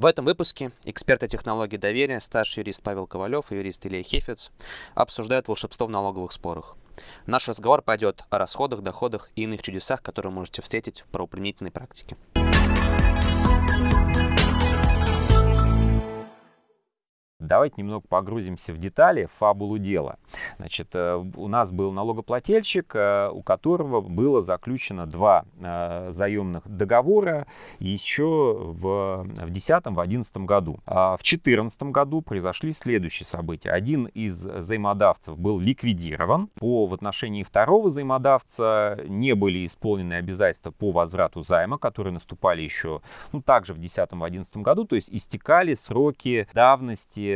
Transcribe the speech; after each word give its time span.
В 0.00 0.06
этом 0.06 0.24
выпуске 0.24 0.72
эксперты 0.86 1.28
технологий 1.28 1.76
доверия, 1.76 2.22
старший 2.22 2.62
юрист 2.62 2.82
Павел 2.82 3.06
Ковалев 3.06 3.52
и 3.52 3.56
юрист 3.56 3.84
Илья 3.84 4.02
Хефец 4.02 4.50
обсуждают 4.94 5.46
волшебство 5.46 5.86
в 5.86 5.90
налоговых 5.90 6.32
спорах. 6.32 6.74
Наш 7.26 7.48
разговор 7.48 7.82
пойдет 7.82 8.24
о 8.30 8.38
расходах, 8.38 8.80
доходах 8.80 9.28
и 9.36 9.42
иных 9.42 9.60
чудесах, 9.60 10.02
которые 10.02 10.32
можете 10.32 10.62
встретить 10.62 11.02
в 11.02 11.04
правоприменительной 11.08 11.70
практике. 11.70 12.16
Давайте 17.40 17.76
немного 17.78 18.04
погрузимся 18.06 18.74
в 18.74 18.78
детали, 18.78 19.24
в 19.24 19.38
фабулу 19.38 19.78
дела. 19.78 20.18
Значит, 20.58 20.88
э, 20.92 21.14
у 21.14 21.48
нас 21.48 21.72
был 21.72 21.90
налогоплательщик, 21.90 22.94
э, 22.94 23.30
у 23.32 23.42
которого 23.42 24.02
было 24.02 24.42
заключено 24.42 25.06
два 25.06 25.46
э, 25.58 26.10
заемных 26.12 26.68
договора 26.68 27.46
еще 27.78 28.56
в 28.58 29.26
2010-2011 29.36 30.44
году. 30.44 30.80
А 30.84 31.16
в 31.16 31.22
2014 31.22 31.82
году 31.84 32.20
произошли 32.20 32.72
следующие 32.72 33.26
события. 33.26 33.70
Один 33.70 34.04
из 34.06 34.44
взаимодавцев 34.44 35.38
был 35.38 35.58
ликвидирован. 35.58 36.48
По, 36.56 36.86
в 36.86 36.92
отношении 36.92 37.42
второго 37.42 37.88
взаимодавца 37.88 38.98
не 39.06 39.34
были 39.34 39.64
исполнены 39.64 40.14
обязательства 40.14 40.72
по 40.72 40.92
возврату 40.92 41.40
займа, 41.40 41.78
которые 41.78 42.12
наступали 42.12 42.60
еще 42.60 43.00
ну, 43.32 43.40
также 43.40 43.72
в 43.72 43.78
2010-2011 43.78 44.60
году, 44.60 44.84
то 44.84 44.94
есть 44.94 45.08
истекали 45.10 45.72
сроки 45.72 46.46
давности 46.52 47.29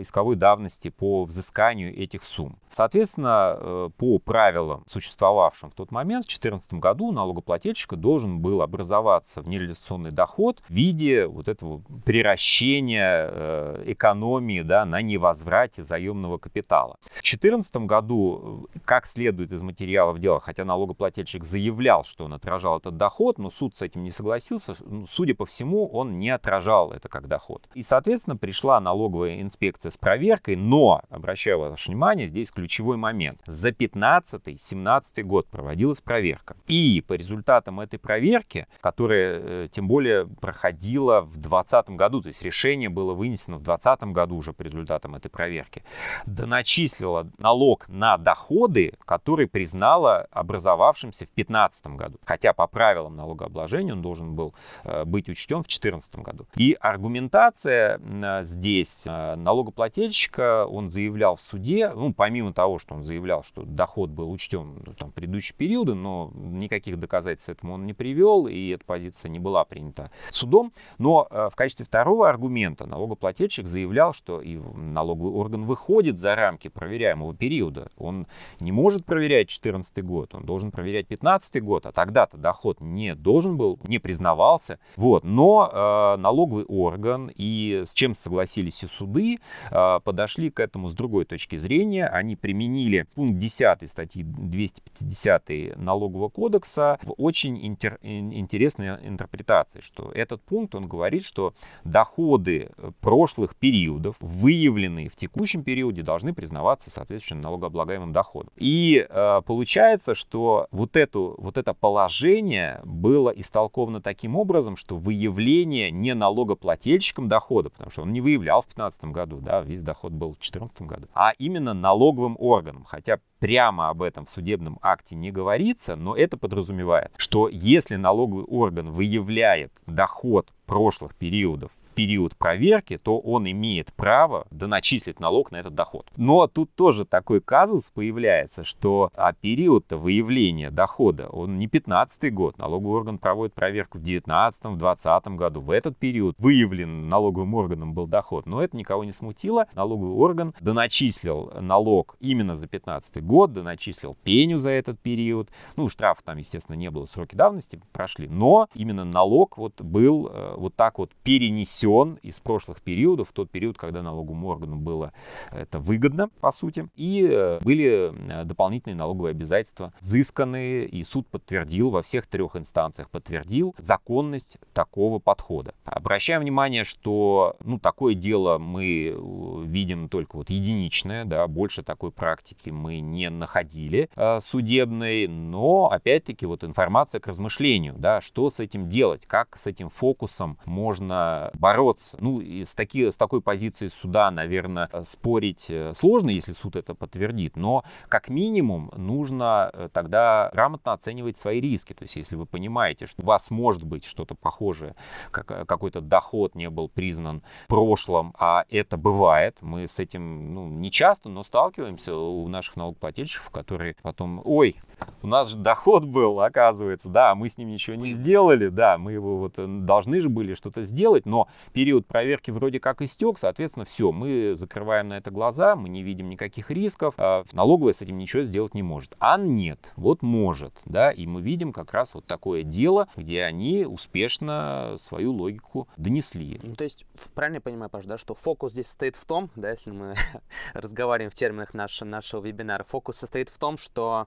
исковой 0.00 0.36
давности 0.36 0.88
по 0.88 1.24
взысканию 1.24 1.96
этих 1.96 2.24
сумм. 2.24 2.58
Соответственно, 2.72 3.56
э, 3.58 3.90
по 3.96 4.18
правилам, 4.18 4.82
существовавшим 4.86 5.70
в 5.70 5.74
тот 5.74 5.90
момент, 5.90 6.24
в 6.24 6.28
2014 6.28 6.74
году 6.74 7.06
у 7.06 7.12
налогоплательщика 7.12 7.96
должен 7.96 8.40
был 8.40 8.62
образоваться 8.62 9.42
в 9.42 9.48
нереализационный 9.48 10.10
доход 10.10 10.62
в 10.68 10.72
виде 10.72 11.26
вот 11.26 11.48
этого 11.48 11.82
приращения 12.04 13.28
э, 13.30 13.82
экономии 13.86 14.62
да, 14.62 14.86
на 14.86 15.02
невозврате 15.02 15.84
заемного 15.84 16.38
капитала. 16.38 16.96
В 17.04 17.22
2014 17.22 17.76
году, 17.76 18.68
как 18.86 19.06
следует 19.06 19.52
из 19.52 19.60
материалов 19.60 20.18
дела, 20.18 20.40
хотя 20.40 20.64
налогоплательщик 20.64 21.44
заявлял, 21.44 22.04
что 22.04 22.24
он 22.24 22.32
отражал 22.32 22.78
этот 22.78 22.96
доход, 22.96 23.38
но 23.38 23.50
суд 23.50 23.76
с 23.76 23.82
этим 23.82 24.02
не 24.02 24.10
согласился, 24.10 24.74
ну, 24.86 25.06
судя 25.06 25.34
по 25.34 25.44
всему, 25.44 25.86
он 25.88 26.18
не 26.18 26.30
отражал 26.30 26.92
это 26.92 27.08
как 27.10 27.28
доход. 27.28 27.68
И, 27.74 27.82
соответственно, 27.82 28.36
пришла 28.38 28.80
налоговая 28.80 29.21
инспекция 29.28 29.90
с 29.90 29.96
проверкой, 29.96 30.56
но, 30.56 31.02
обращаю 31.10 31.58
ваше 31.58 31.90
внимание, 31.90 32.26
здесь 32.26 32.50
ключевой 32.50 32.96
момент. 32.96 33.40
За 33.46 33.70
15-17 33.70 35.22
год 35.22 35.46
проводилась 35.48 36.00
проверка. 36.00 36.56
И 36.66 37.04
по 37.06 37.14
результатам 37.14 37.80
этой 37.80 37.98
проверки, 37.98 38.66
которая 38.80 39.40
э, 39.40 39.68
тем 39.70 39.88
более 39.88 40.26
проходила 40.26 41.22
в 41.22 41.32
2020 41.32 41.90
году, 41.90 42.22
то 42.22 42.28
есть 42.28 42.42
решение 42.42 42.88
было 42.88 43.14
вынесено 43.14 43.56
в 43.56 43.62
2020 43.62 44.12
году 44.14 44.36
уже 44.36 44.52
по 44.52 44.62
результатам 44.62 45.14
этой 45.14 45.28
проверки, 45.28 45.82
доначислила 46.26 47.28
налог 47.38 47.88
на 47.88 48.16
доходы, 48.18 48.94
который 49.04 49.46
признала 49.46 50.26
образовавшимся 50.30 51.26
в 51.26 51.34
2015 51.34 51.86
году. 51.88 52.18
Хотя 52.24 52.52
по 52.52 52.66
правилам 52.66 53.16
налогообложения 53.16 53.92
он 53.92 54.02
должен 54.02 54.34
был 54.34 54.54
э, 54.84 55.04
быть 55.04 55.28
учтен 55.28 55.58
в 55.58 55.68
2014 55.68 56.16
году. 56.16 56.46
И 56.56 56.76
аргументация 56.80 58.00
здесь 58.42 59.06
налогоплательщика, 59.36 60.66
он 60.66 60.88
заявлял 60.88 61.36
в 61.36 61.40
суде, 61.40 61.90
ну, 61.94 62.12
помимо 62.12 62.52
того, 62.52 62.78
что 62.78 62.94
он 62.94 63.02
заявлял, 63.02 63.42
что 63.42 63.62
доход 63.62 64.10
был 64.10 64.30
учтен 64.30 64.82
ну, 64.84 64.92
там, 64.94 65.10
предыдущие 65.12 65.56
периоды, 65.56 65.94
но 65.94 66.30
никаких 66.34 66.98
доказательств 66.98 67.48
этому 67.48 67.74
он 67.74 67.86
не 67.86 67.92
привел, 67.92 68.46
и 68.46 68.68
эта 68.68 68.84
позиция 68.84 69.28
не 69.28 69.38
была 69.38 69.64
принята 69.64 70.10
судом. 70.30 70.72
Но 70.98 71.26
э, 71.30 71.48
в 71.50 71.56
качестве 71.56 71.86
второго 71.86 72.28
аргумента 72.28 72.86
налогоплательщик 72.86 73.66
заявлял, 73.66 74.12
что 74.12 74.40
и 74.40 74.56
налоговый 74.56 75.32
орган 75.32 75.64
выходит 75.64 76.18
за 76.18 76.34
рамки 76.34 76.68
проверяемого 76.68 77.34
периода. 77.34 77.90
Он 77.96 78.26
не 78.60 78.72
может 78.72 79.04
проверять 79.04 79.48
2014 79.48 80.04
год, 80.04 80.34
он 80.34 80.44
должен 80.44 80.70
проверять 80.70 81.08
2015 81.08 81.62
год, 81.62 81.86
а 81.86 81.92
тогда-то 81.92 82.36
доход 82.36 82.80
не 82.80 83.14
должен 83.14 83.56
был, 83.56 83.78
не 83.86 83.98
признавался. 83.98 84.78
Вот. 84.96 85.24
Но 85.24 85.70
э, 85.72 86.20
налоговый 86.20 86.64
орган, 86.64 87.30
и 87.34 87.84
с 87.86 87.94
чем 87.94 88.14
согласились 88.14 88.82
и 88.82 88.86
суды, 88.92 89.38
а, 89.70 90.00
подошли 90.00 90.50
к 90.50 90.60
этому 90.60 90.88
с 90.88 90.94
другой 90.94 91.24
точки 91.24 91.56
зрения. 91.56 92.06
Они 92.06 92.36
применили 92.36 93.06
пункт 93.14 93.38
10 93.38 93.88
статьи 93.88 94.22
250 94.22 95.76
налогового 95.76 96.28
кодекса 96.28 96.98
в 97.02 97.14
очень 97.16 97.66
интер, 97.66 97.98
интересной 98.02 98.96
интерпретации, 99.06 99.80
что 99.80 100.10
этот 100.12 100.42
пункт, 100.42 100.74
он 100.74 100.86
говорит, 100.86 101.24
что 101.24 101.54
доходы 101.84 102.70
прошлых 103.00 103.56
периодов, 103.56 104.16
выявленные 104.20 105.08
в 105.08 105.16
текущем 105.16 105.62
периоде, 105.62 106.02
должны 106.02 106.34
признаваться, 106.34 106.90
соответственно, 106.90 107.42
налогооблагаемым 107.42 108.12
доходом. 108.12 108.52
И 108.56 109.06
э, 109.08 109.40
получается, 109.46 110.14
что 110.14 110.66
вот, 110.70 110.96
эту, 110.96 111.34
вот 111.38 111.58
это 111.58 111.74
положение 111.74 112.80
было 112.84 113.30
истолковано 113.30 114.00
таким 114.00 114.36
образом, 114.36 114.76
что 114.76 114.96
выявление 114.96 115.90
не 115.90 116.14
налогоплательщиком 116.14 117.28
дохода, 117.28 117.70
потому 117.70 117.90
что 117.90 118.02
он 118.02 118.12
не 118.12 118.20
выявлял 118.20 118.62
в 118.62 118.66
2015 118.90 119.04
году, 119.12 119.40
да, 119.40 119.60
весь 119.60 119.82
доход 119.82 120.12
был 120.12 120.28
в 120.28 120.38
2014 120.38 120.82
году, 120.82 121.08
а 121.14 121.32
именно 121.38 121.74
налоговым 121.74 122.36
органом. 122.38 122.84
Хотя 122.84 123.20
прямо 123.38 123.88
об 123.88 124.02
этом 124.02 124.24
в 124.24 124.30
судебном 124.30 124.78
акте 124.82 125.14
не 125.14 125.30
говорится, 125.30 125.96
но 125.96 126.16
это 126.16 126.36
подразумевается, 126.36 127.20
что 127.20 127.48
если 127.48 127.96
налоговый 127.96 128.44
орган 128.44 128.90
выявляет 128.90 129.72
доход 129.86 130.52
прошлых 130.66 131.14
периодов 131.14 131.70
период 131.92 132.36
проверки, 132.36 132.98
то 132.98 133.18
он 133.18 133.50
имеет 133.50 133.92
право 133.92 134.46
доначислить 134.50 135.20
налог 135.20 135.52
на 135.52 135.56
этот 135.56 135.74
доход. 135.74 136.06
Но 136.16 136.46
тут 136.46 136.74
тоже 136.74 137.04
такой 137.04 137.40
казус 137.40 137.90
появляется, 137.94 138.64
что 138.64 139.10
а 139.14 139.32
период 139.32 139.90
выявления 139.92 140.70
дохода, 140.70 141.28
он 141.28 141.58
не 141.58 141.66
15 141.66 142.32
год, 142.32 142.58
налоговый 142.58 142.94
орган 142.94 143.18
проводит 143.18 143.54
проверку 143.54 143.98
в 143.98 144.02
19 144.02 144.64
в 144.64 144.76
20 144.76 145.26
году. 145.28 145.60
В 145.60 145.70
этот 145.70 145.96
период 145.96 146.34
выявлен 146.38 147.08
налоговым 147.08 147.54
органом 147.54 147.94
был 147.94 148.06
доход, 148.06 148.46
но 148.46 148.62
это 148.62 148.76
никого 148.76 149.04
не 149.04 149.12
смутило. 149.12 149.66
Налоговый 149.74 150.14
орган 150.14 150.54
доначислил 150.60 151.52
налог 151.60 152.16
именно 152.20 152.56
за 152.56 152.66
15 152.66 153.22
год, 153.22 153.52
доначислил 153.52 154.16
пеню 154.24 154.58
за 154.58 154.70
этот 154.70 154.98
период. 154.98 155.50
Ну, 155.76 155.88
штраф 155.88 156.22
там, 156.24 156.38
естественно, 156.38 156.76
не 156.76 156.90
было, 156.90 157.06
сроки 157.06 157.34
давности 157.34 157.80
прошли, 157.92 158.28
но 158.28 158.68
именно 158.74 159.04
налог 159.04 159.58
вот 159.58 159.80
был 159.80 160.28
э, 160.32 160.54
вот 160.56 160.74
так 160.74 160.98
вот 160.98 161.10
перенесен 161.22 161.81
перенесен 161.82 162.18
из 162.22 162.40
прошлых 162.40 162.80
периодов, 162.80 163.30
в 163.30 163.32
тот 163.32 163.50
период, 163.50 163.78
когда 163.78 164.02
налоговому 164.02 164.48
органу 164.48 164.76
было 164.76 165.12
это 165.50 165.78
выгодно, 165.78 166.28
по 166.40 166.52
сути, 166.52 166.88
и 166.96 167.26
э, 167.30 167.58
были 167.62 168.12
э, 168.30 168.44
дополнительные 168.44 168.96
налоговые 168.96 169.32
обязательства 169.32 169.92
взысканные, 170.00 170.86
и 170.86 171.02
суд 171.04 171.26
подтвердил 171.28 171.90
во 171.90 172.02
всех 172.02 172.26
трех 172.26 172.56
инстанциях, 172.56 173.10
подтвердил 173.10 173.74
законность 173.78 174.58
такого 174.72 175.18
подхода. 175.18 175.74
Обращаем 175.84 176.42
внимание, 176.42 176.84
что 176.84 177.56
ну, 177.64 177.78
такое 177.78 178.14
дело 178.14 178.58
мы 178.58 179.14
э, 179.14 179.64
видим 179.64 180.08
только 180.08 180.36
вот 180.36 180.50
единичное, 180.50 181.24
да, 181.24 181.46
больше 181.46 181.82
такой 181.82 182.10
практики 182.10 182.70
мы 182.70 183.00
не 183.00 183.30
находили 183.30 184.08
э, 184.14 184.40
судебной, 184.40 185.26
но 185.26 185.90
опять-таки 185.90 186.46
вот 186.46 186.64
информация 186.64 187.20
к 187.20 187.26
размышлению, 187.26 187.94
да, 187.96 188.20
что 188.20 188.50
с 188.50 188.60
этим 188.60 188.88
делать, 188.88 189.26
как 189.26 189.58
с 189.58 189.66
этим 189.66 189.90
фокусом 189.90 190.58
можно 190.64 191.50
бороться 191.54 191.71
бороться. 191.72 192.18
Ну, 192.20 192.38
и 192.38 192.64
с, 192.64 192.74
таки, 192.74 193.10
с 193.10 193.16
такой 193.16 193.40
позиции 193.40 193.88
суда, 193.88 194.30
наверное, 194.30 194.90
спорить 195.08 195.66
э, 195.70 195.92
сложно, 195.94 196.28
если 196.30 196.52
суд 196.52 196.76
это 196.76 196.94
подтвердит, 196.94 197.56
но 197.56 197.82
как 198.08 198.28
минимум 198.28 198.92
нужно 198.94 199.70
э, 199.72 199.88
тогда 199.90 200.50
грамотно 200.52 200.92
оценивать 200.92 201.36
свои 201.38 201.60
риски. 201.60 201.94
То 201.94 202.02
есть, 202.02 202.16
если 202.16 202.36
вы 202.36 202.44
понимаете, 202.44 203.06
что 203.06 203.22
у 203.22 203.26
вас 203.26 203.50
может 203.50 203.84
быть 203.84 204.04
что-то 204.04 204.34
похожее, 204.34 204.94
как, 205.30 205.50
э, 205.50 205.64
какой-то 205.64 206.02
доход 206.02 206.54
не 206.54 206.68
был 206.68 206.88
признан 206.88 207.42
в 207.64 207.68
прошлом, 207.68 208.34
а 208.38 208.64
это 208.68 208.98
бывает, 208.98 209.56
мы 209.62 209.88
с 209.88 209.98
этим 209.98 210.54
ну, 210.54 210.68
не 210.68 210.90
часто, 210.90 211.30
но 211.30 211.42
сталкиваемся 211.42 212.14
у 212.14 212.48
наших 212.48 212.76
налогоплательщиков, 212.76 213.48
которые 213.50 213.96
потом, 214.02 214.42
ой, 214.44 214.76
у 215.22 215.26
нас 215.26 215.48
же 215.48 215.56
доход 215.56 216.04
был, 216.04 216.40
оказывается, 216.40 217.08
да, 217.08 217.34
мы 217.34 217.48
с 217.48 217.56
ним 217.56 217.70
ничего 217.70 217.96
не 217.96 218.12
сделали, 218.12 218.68
да, 218.68 218.98
мы 218.98 219.12
его 219.12 219.38
вот 219.38 219.54
должны 219.86 220.20
же 220.20 220.28
были 220.28 220.54
что-то 220.54 220.82
сделать, 220.82 221.24
но 221.24 221.48
период 221.72 222.06
проверки 222.06 222.50
вроде 222.50 222.80
как 222.80 223.02
истек, 223.02 223.38
соответственно, 223.38 223.84
все, 223.84 224.12
мы 224.12 224.54
закрываем 224.56 225.08
на 225.08 225.18
это 225.18 225.30
глаза, 225.30 225.76
мы 225.76 225.88
не 225.88 226.02
видим 226.02 226.28
никаких 226.28 226.70
рисков, 226.70 227.14
а 227.18 227.44
налоговая 227.52 227.92
с 227.92 228.02
этим 228.02 228.18
ничего 228.18 228.42
сделать 228.42 228.74
не 228.74 228.82
может. 228.82 229.16
А 229.18 229.38
нет, 229.38 229.92
вот 229.96 230.22
может, 230.22 230.74
да, 230.84 231.10
и 231.10 231.26
мы 231.26 231.40
видим 231.42 231.72
как 231.72 231.92
раз 231.92 232.14
вот 232.14 232.26
такое 232.26 232.62
дело, 232.62 233.08
где 233.16 233.42
они 233.42 233.84
успешно 233.84 234.96
свою 234.98 235.32
логику 235.32 235.88
донесли. 235.96 236.60
Ну, 236.62 236.74
то 236.74 236.84
есть, 236.84 237.06
правильно 237.34 237.56
я 237.56 237.60
понимаю, 237.60 237.90
Паш, 237.90 238.04
да, 238.04 238.18
что 238.18 238.34
фокус 238.34 238.72
здесь 238.72 238.86
состоит 238.86 239.16
в 239.16 239.24
том, 239.24 239.50
да, 239.56 239.70
если 239.70 239.90
мы 239.90 240.14
разговариваем 240.74 241.30
в 241.30 241.34
терминах 241.34 241.74
наш, 241.74 242.00
нашего 242.00 242.44
вебинара, 242.44 242.84
фокус 242.84 243.16
состоит 243.16 243.48
в 243.48 243.58
том, 243.58 243.76
что 243.76 244.26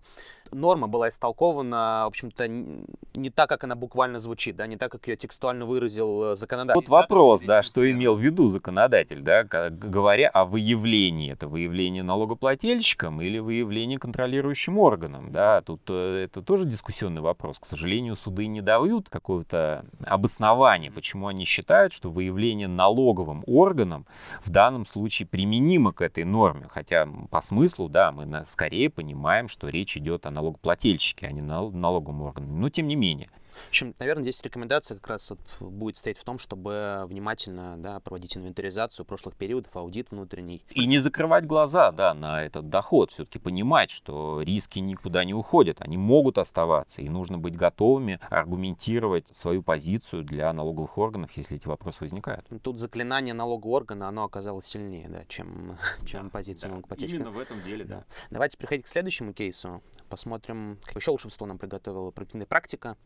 норма 0.51 0.87
была 0.87 1.09
истолкована, 1.09 2.03
в 2.05 2.07
общем-то, 2.07 2.47
не 2.47 3.29
так, 3.29 3.49
как 3.49 3.63
она 3.63 3.75
буквально 3.75 4.19
звучит, 4.19 4.55
да, 4.55 4.67
не 4.67 4.77
так, 4.77 4.91
как 4.91 5.07
ее 5.07 5.17
текстуально 5.17 5.65
выразил 5.65 6.31
э, 6.31 6.35
законодатель. 6.35 6.79
Вот 6.79 6.89
вопрос, 6.89 7.41
да, 7.41 7.63
что 7.63 7.89
имел 7.89 8.15
в 8.15 8.19
виду 8.19 8.49
законодатель, 8.49 9.21
да, 9.21 9.43
говоря 9.43 10.29
о 10.29 10.45
выявлении. 10.45 11.31
Это 11.31 11.47
выявление 11.47 12.03
налогоплательщикам 12.03 13.21
или 13.21 13.39
выявление 13.39 13.97
контролирующим 13.97 14.77
органам, 14.77 15.31
да, 15.31 15.61
тут 15.61 15.81
э, 15.89 16.25
это 16.25 16.41
тоже 16.41 16.65
дискуссионный 16.65 17.21
вопрос. 17.21 17.59
К 17.59 17.65
сожалению, 17.65 18.15
суды 18.15 18.47
не 18.47 18.61
дают 18.61 19.09
какого-то 19.09 19.85
обоснования, 20.05 20.91
почему 20.91 21.27
они 21.27 21.45
считают, 21.45 21.93
что 21.93 22.11
выявление 22.11 22.67
налоговым 22.67 23.43
органам 23.47 24.05
в 24.43 24.49
данном 24.49 24.85
случае 24.85 25.27
применимо 25.27 25.91
к 25.93 26.01
этой 26.01 26.23
норме, 26.23 26.65
хотя 26.69 27.07
по 27.29 27.41
смыслу, 27.41 27.89
да, 27.89 28.11
мы 28.11 28.43
скорее 28.45 28.89
понимаем, 28.89 29.47
что 29.47 29.67
речь 29.67 29.97
идет 29.97 30.25
о 30.25 30.31
налогоплательщике, 30.35 31.27
а 31.27 31.31
не 31.31 31.41
налоговом 31.41 32.21
органе. 32.21 32.51
Но 32.51 32.69
тем 32.69 32.87
не 32.87 32.95
менее. 32.95 33.29
В 33.65 33.69
общем, 33.69 33.95
наверное, 33.99 34.23
здесь 34.23 34.41
рекомендация 34.43 34.95
как 34.95 35.07
раз 35.07 35.29
вот 35.29 35.39
будет 35.59 35.97
стоять 35.97 36.17
в 36.17 36.23
том, 36.23 36.37
чтобы 36.37 37.05
внимательно 37.07 37.77
да, 37.77 37.99
проводить 37.99 38.37
инвентаризацию 38.37 39.05
прошлых 39.05 39.35
периодов, 39.35 39.75
аудит 39.75 40.11
внутренний. 40.11 40.63
И 40.71 40.85
не 40.85 40.99
закрывать 40.99 41.45
глаза 41.45 41.91
да, 41.91 42.13
на 42.13 42.43
этот 42.43 42.69
доход, 42.69 43.11
все-таки 43.11 43.39
понимать, 43.39 43.91
что 43.91 44.41
риски 44.41 44.79
никуда 44.79 45.23
не 45.23 45.33
уходят, 45.33 45.81
они 45.81 45.97
могут 45.97 46.37
оставаться, 46.37 47.01
и 47.01 47.09
нужно 47.09 47.37
быть 47.37 47.55
готовыми 47.55 48.19
аргументировать 48.29 49.27
свою 49.35 49.63
позицию 49.63 50.23
для 50.23 50.51
налоговых 50.53 50.97
органов, 50.97 51.31
если 51.35 51.57
эти 51.57 51.67
вопросы 51.67 51.99
возникают. 52.01 52.45
Ну, 52.49 52.59
тут 52.59 52.79
заклинание 52.79 53.33
налогового 53.33 53.75
органа, 53.75 54.07
оно 54.07 54.23
оказалось 54.23 54.65
сильнее, 54.65 55.07
да, 55.09 55.25
чем, 55.27 55.77
чем 56.05 56.29
позиция 56.29 56.67
да, 56.67 56.73
налогоплательщика. 56.73 57.21
Именно 57.21 57.31
в 57.31 57.39
этом 57.39 57.61
деле, 57.63 57.85
да. 57.85 57.95
да. 57.97 58.05
Давайте 58.29 58.57
переходить 58.57 58.85
к 58.85 58.87
следующему 58.87 59.33
кейсу. 59.33 59.81
Посмотрим, 60.09 60.77
какое 60.83 61.01
еще 61.01 61.11
волшебство 61.11 61.47
нам 61.47 61.57
приготовила 61.57 62.09
оперативная 62.09 62.45
практика. 62.45 62.97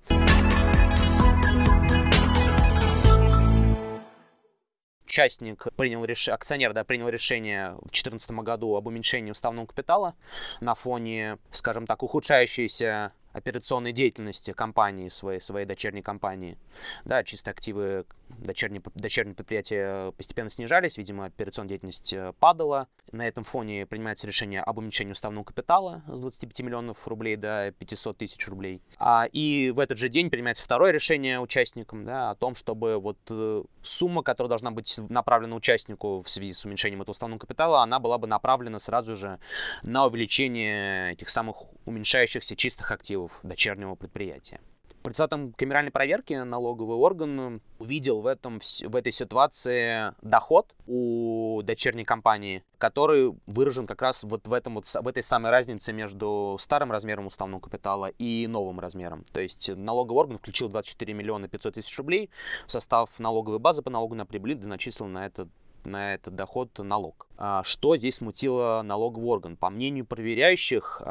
Участник 5.05 5.67
принял 5.75 6.05
решение, 6.05 6.35
акционер 6.35 6.71
да, 6.73 6.83
принял 6.83 7.09
решение 7.09 7.71
в 7.71 7.89
2014 7.89 8.31
году 8.31 8.75
об 8.75 8.87
уменьшении 8.87 9.31
уставного 9.31 9.65
капитала 9.65 10.15
на 10.61 10.75
фоне, 10.75 11.39
скажем 11.51 11.87
так, 11.87 12.03
ухудшающейся 12.03 13.11
операционной 13.33 13.91
деятельности 13.91 14.53
компании, 14.53 15.09
своей, 15.09 15.41
своей 15.41 15.65
дочерней 15.65 16.03
компании. 16.03 16.57
Да, 17.05 17.23
чисто 17.23 17.51
активы 17.51 18.05
дочерние, 18.37 18.81
дочерние 18.95 19.35
предприятия 19.35 20.11
постепенно 20.11 20.49
снижались, 20.49 20.97
видимо, 20.97 21.25
операционная 21.25 21.69
деятельность 21.69 22.13
э, 22.13 22.33
падала. 22.39 22.87
На 23.11 23.27
этом 23.27 23.43
фоне 23.43 23.85
принимается 23.85 24.27
решение 24.27 24.61
об 24.61 24.77
уменьшении 24.77 25.11
уставного 25.11 25.43
капитала 25.43 26.03
с 26.07 26.19
25 26.19 26.61
миллионов 26.61 27.07
рублей 27.07 27.35
до 27.35 27.73
500 27.77 28.17
тысяч 28.17 28.47
рублей. 28.47 28.81
А, 28.97 29.27
и 29.31 29.71
в 29.71 29.79
этот 29.79 29.97
же 29.97 30.09
день 30.09 30.29
принимается 30.29 30.63
второе 30.63 30.91
решение 30.91 31.39
участникам 31.39 32.05
да, 32.05 32.31
о 32.31 32.35
том, 32.35 32.55
чтобы 32.55 32.99
вот 32.99 33.17
э, 33.29 33.63
сумма, 33.81 34.23
которая 34.23 34.49
должна 34.49 34.71
быть 34.71 34.99
направлена 35.09 35.55
участнику 35.55 36.21
в 36.21 36.29
связи 36.29 36.51
с 36.51 36.65
уменьшением 36.65 37.01
этого 37.01 37.11
уставного 37.11 37.39
капитала, 37.39 37.81
она 37.81 37.99
была 37.99 38.17
бы 38.17 38.27
направлена 38.27 38.79
сразу 38.79 39.15
же 39.15 39.39
на 39.83 40.05
увеличение 40.05 41.13
этих 41.13 41.29
самых 41.29 41.63
уменьшающихся 41.85 42.55
чистых 42.55 42.91
активов 42.91 43.39
дочернего 43.43 43.95
предприятия. 43.95 44.59
В 45.03 45.07
результатом 45.07 45.53
камеральной 45.53 45.91
проверки 45.91 46.33
налоговый 46.33 46.97
орган 46.97 47.61
увидел 47.79 48.19
в, 48.19 48.27
этом, 48.27 48.59
в 48.59 48.95
этой 48.95 49.13
ситуации 49.13 50.13
доход 50.21 50.75
у 50.87 51.61
дочерней 51.63 52.03
компании, 52.03 52.63
который 52.77 53.33
выражен 53.47 53.87
как 53.87 54.01
раз 54.01 54.25
вот 54.25 54.45
в, 54.45 54.51
этом 54.51 54.75
вот, 54.75 54.85
в 54.85 55.07
этой 55.07 55.23
самой 55.23 55.51
разнице 55.51 55.93
между 55.93 56.57
старым 56.59 56.91
размером 56.91 57.27
уставного 57.27 57.61
капитала 57.61 58.07
и 58.17 58.45
новым 58.47 58.81
размером. 58.81 59.23
То 59.31 59.39
есть 59.39 59.73
налоговый 59.73 60.17
орган 60.17 60.37
включил 60.37 60.67
24 60.67 61.13
миллиона 61.13 61.47
500 61.47 61.75
тысяч 61.75 61.97
рублей 61.97 62.29
в 62.67 62.71
состав 62.71 63.17
налоговой 63.19 63.59
базы 63.59 63.81
по 63.81 63.89
налогу 63.89 64.15
на 64.15 64.25
прибыль 64.25 64.51
и 64.51 64.55
начислил 64.55 65.07
на 65.07 65.25
этот 65.25 65.47
на 65.85 66.13
этот 66.13 66.35
доход 66.35 66.77
налог. 66.79 67.28
А, 67.41 67.63
что 67.63 67.95
здесь 67.95 68.15
смутило 68.15 68.81
налоговый 68.83 69.27
орган? 69.27 69.55
По 69.55 69.69
мнению 69.69 70.05
проверяющих, 70.05 71.01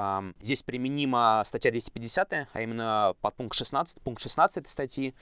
здесь 0.42 0.62
применима 0.62 1.42
статья 1.44 1.70
250, 1.70 2.32
а 2.52 2.60
именно 2.60 3.14
подпункт 3.22 3.56
16, 3.56 4.02
пункт 4.02 4.20
16 4.20 4.58
этой 4.58 4.68
статьи, 4.68 5.14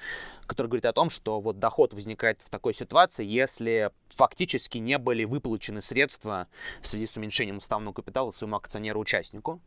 который 0.46 0.66
говорит 0.66 0.84
о 0.84 0.92
том, 0.92 1.08
что 1.08 1.38
вот 1.40 1.60
доход 1.60 1.94
возникает 1.94 2.42
в 2.42 2.50
такой 2.50 2.74
ситуации, 2.74 3.24
если 3.24 3.92
фактически 4.08 4.78
не 4.78 4.98
были 4.98 5.24
выплачены 5.24 5.80
средства 5.80 6.48
в 6.80 6.86
связи 6.86 7.06
с 7.06 7.16
уменьшением 7.16 7.58
уставного 7.58 7.94
капитала 7.94 8.32
своему 8.32 8.56
акционеру-участнику. 8.56 9.60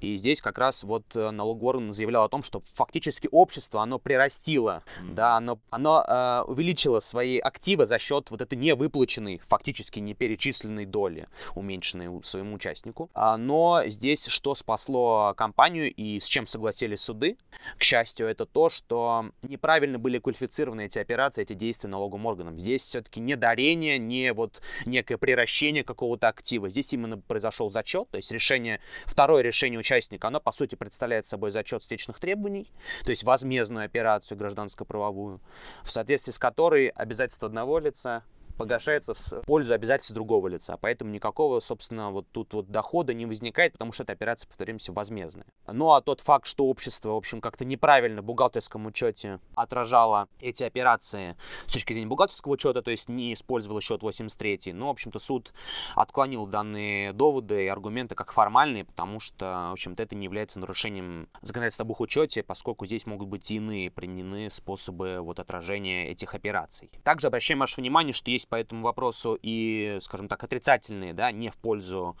И 0.00 0.16
здесь 0.16 0.40
как 0.40 0.56
раз 0.56 0.84
вот 0.84 1.04
э, 1.14 1.30
налоговый 1.30 1.70
орган 1.70 1.92
заявлял 1.92 2.24
о 2.24 2.28
том, 2.28 2.42
что 2.42 2.60
фактически 2.60 3.28
общество, 3.30 3.82
оно 3.82 3.98
прирастило, 3.98 4.82
mm. 5.02 5.14
да, 5.14 5.36
оно, 5.36 5.58
оно 5.70 6.04
э, 6.06 6.42
увеличило 6.46 7.00
свои 7.00 7.38
активы 7.38 7.84
за 7.84 7.98
счет 7.98 8.30
вот 8.30 8.40
этой 8.40 8.56
невыплаченной, 8.56 9.38
фактически 9.38 9.98
не 9.98 10.14
перечисленной 10.14 10.69
доли, 10.86 11.28
уменьшенной 11.54 12.22
своему 12.22 12.56
участнику. 12.56 13.10
А, 13.14 13.36
но 13.36 13.82
здесь 13.86 14.26
что 14.28 14.54
спасло 14.54 15.34
компанию 15.36 15.92
и 15.92 16.20
с 16.20 16.26
чем 16.26 16.46
согласились 16.46 17.00
суды, 17.00 17.36
к 17.78 17.82
счастью, 17.82 18.26
это 18.26 18.46
то, 18.46 18.68
что 18.68 19.26
неправильно 19.42 19.98
были 19.98 20.18
квалифицированы 20.18 20.86
эти 20.86 20.98
операции, 20.98 21.42
эти 21.42 21.54
действия 21.54 21.90
налоговым 21.90 22.26
органом. 22.26 22.58
Здесь 22.58 22.82
все-таки 22.82 23.20
не 23.20 23.36
дарение 23.36 23.98
не 23.98 24.32
вот 24.32 24.60
некое 24.86 25.16
приращение 25.18 25.84
какого-то 25.84 26.28
актива. 26.28 26.68
Здесь 26.68 26.92
именно 26.92 27.18
произошел 27.18 27.70
зачет, 27.70 28.08
то 28.10 28.16
есть 28.16 28.32
решение, 28.32 28.80
второе 29.04 29.42
решение 29.42 29.78
участника, 29.78 30.28
оно 30.28 30.40
по 30.40 30.52
сути 30.52 30.74
представляет 30.74 31.26
собой 31.26 31.50
зачет 31.50 31.82
встречных 31.82 32.18
требований, 32.18 32.70
то 33.04 33.10
есть 33.10 33.24
возмездную 33.24 33.84
операцию 33.84 34.38
гражданско-правовую, 34.38 35.40
в 35.82 35.90
соответствии 35.90 36.32
с 36.32 36.38
которой 36.38 36.88
обязательства 36.88 37.46
одного 37.48 37.78
лица 37.78 38.22
погашается 38.60 39.14
в 39.14 39.42
пользу 39.46 39.72
обязательств 39.72 40.12
другого 40.14 40.48
лица. 40.48 40.76
Поэтому 40.76 41.10
никакого, 41.10 41.60
собственно, 41.60 42.10
вот 42.10 42.26
тут 42.30 42.52
вот 42.52 42.70
дохода 42.70 43.14
не 43.14 43.24
возникает, 43.24 43.72
потому 43.72 43.92
что 43.92 44.02
эта 44.02 44.12
операция, 44.12 44.48
повторимся, 44.48 44.92
возмездная. 44.92 45.46
Ну 45.66 45.92
а 45.92 46.02
тот 46.02 46.20
факт, 46.20 46.44
что 46.44 46.66
общество, 46.66 47.12
в 47.12 47.16
общем, 47.16 47.40
как-то 47.40 47.64
неправильно 47.64 48.20
в 48.20 48.24
бухгалтерском 48.26 48.84
учете 48.84 49.40
отражало 49.54 50.28
эти 50.40 50.62
операции 50.62 51.36
с 51.66 51.72
точки 51.72 51.94
зрения 51.94 52.08
бухгалтерского 52.08 52.52
учета, 52.52 52.82
то 52.82 52.90
есть 52.90 53.08
не 53.08 53.32
использовало 53.32 53.80
счет 53.80 54.02
83, 54.02 54.74
ну, 54.74 54.88
в 54.88 54.90
общем-то, 54.90 55.18
суд 55.18 55.54
отклонил 55.94 56.46
данные 56.46 57.14
доводы 57.14 57.64
и 57.64 57.68
аргументы 57.68 58.14
как 58.14 58.30
формальные, 58.30 58.84
потому 58.84 59.20
что, 59.20 59.68
в 59.70 59.72
общем-то, 59.72 60.02
это 60.02 60.14
не 60.14 60.24
является 60.24 60.60
нарушением 60.60 61.30
законодательства 61.40 61.84
об 61.84 61.98
учете, 61.98 62.42
поскольку 62.42 62.84
здесь 62.84 63.06
могут 63.06 63.28
быть 63.28 63.50
иные 63.50 63.90
применены 63.90 64.50
способы 64.50 65.20
вот 65.20 65.40
отражения 65.40 66.08
этих 66.08 66.34
операций. 66.34 66.90
Также 67.02 67.28
обращаем 67.28 67.60
ваше 67.60 67.80
внимание, 67.80 68.12
что 68.12 68.30
есть 68.30 68.49
по 68.50 68.56
этому 68.56 68.82
вопросу 68.82 69.38
и, 69.40 69.98
скажем 70.00 70.28
так, 70.28 70.42
отрицательные, 70.44 71.14
да, 71.14 71.30
не 71.32 71.48
в 71.48 71.56
пользу 71.56 72.16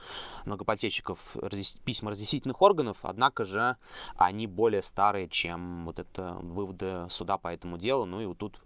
многоплательщиков 0.46 1.36
письма 1.84 2.10
разъяснительных 2.10 2.62
органов, 2.62 3.00
однако 3.02 3.44
же 3.44 3.76
они 4.16 4.46
более 4.46 4.82
старые, 4.82 5.28
чем 5.28 5.84
вот 5.84 5.98
это 5.98 6.36
выводы 6.40 7.06
суда 7.08 7.36
по 7.36 7.48
этому 7.48 7.76
делу, 7.76 8.06
ну 8.06 8.20
и 8.20 8.26
вот 8.26 8.38
тут, 8.38 8.60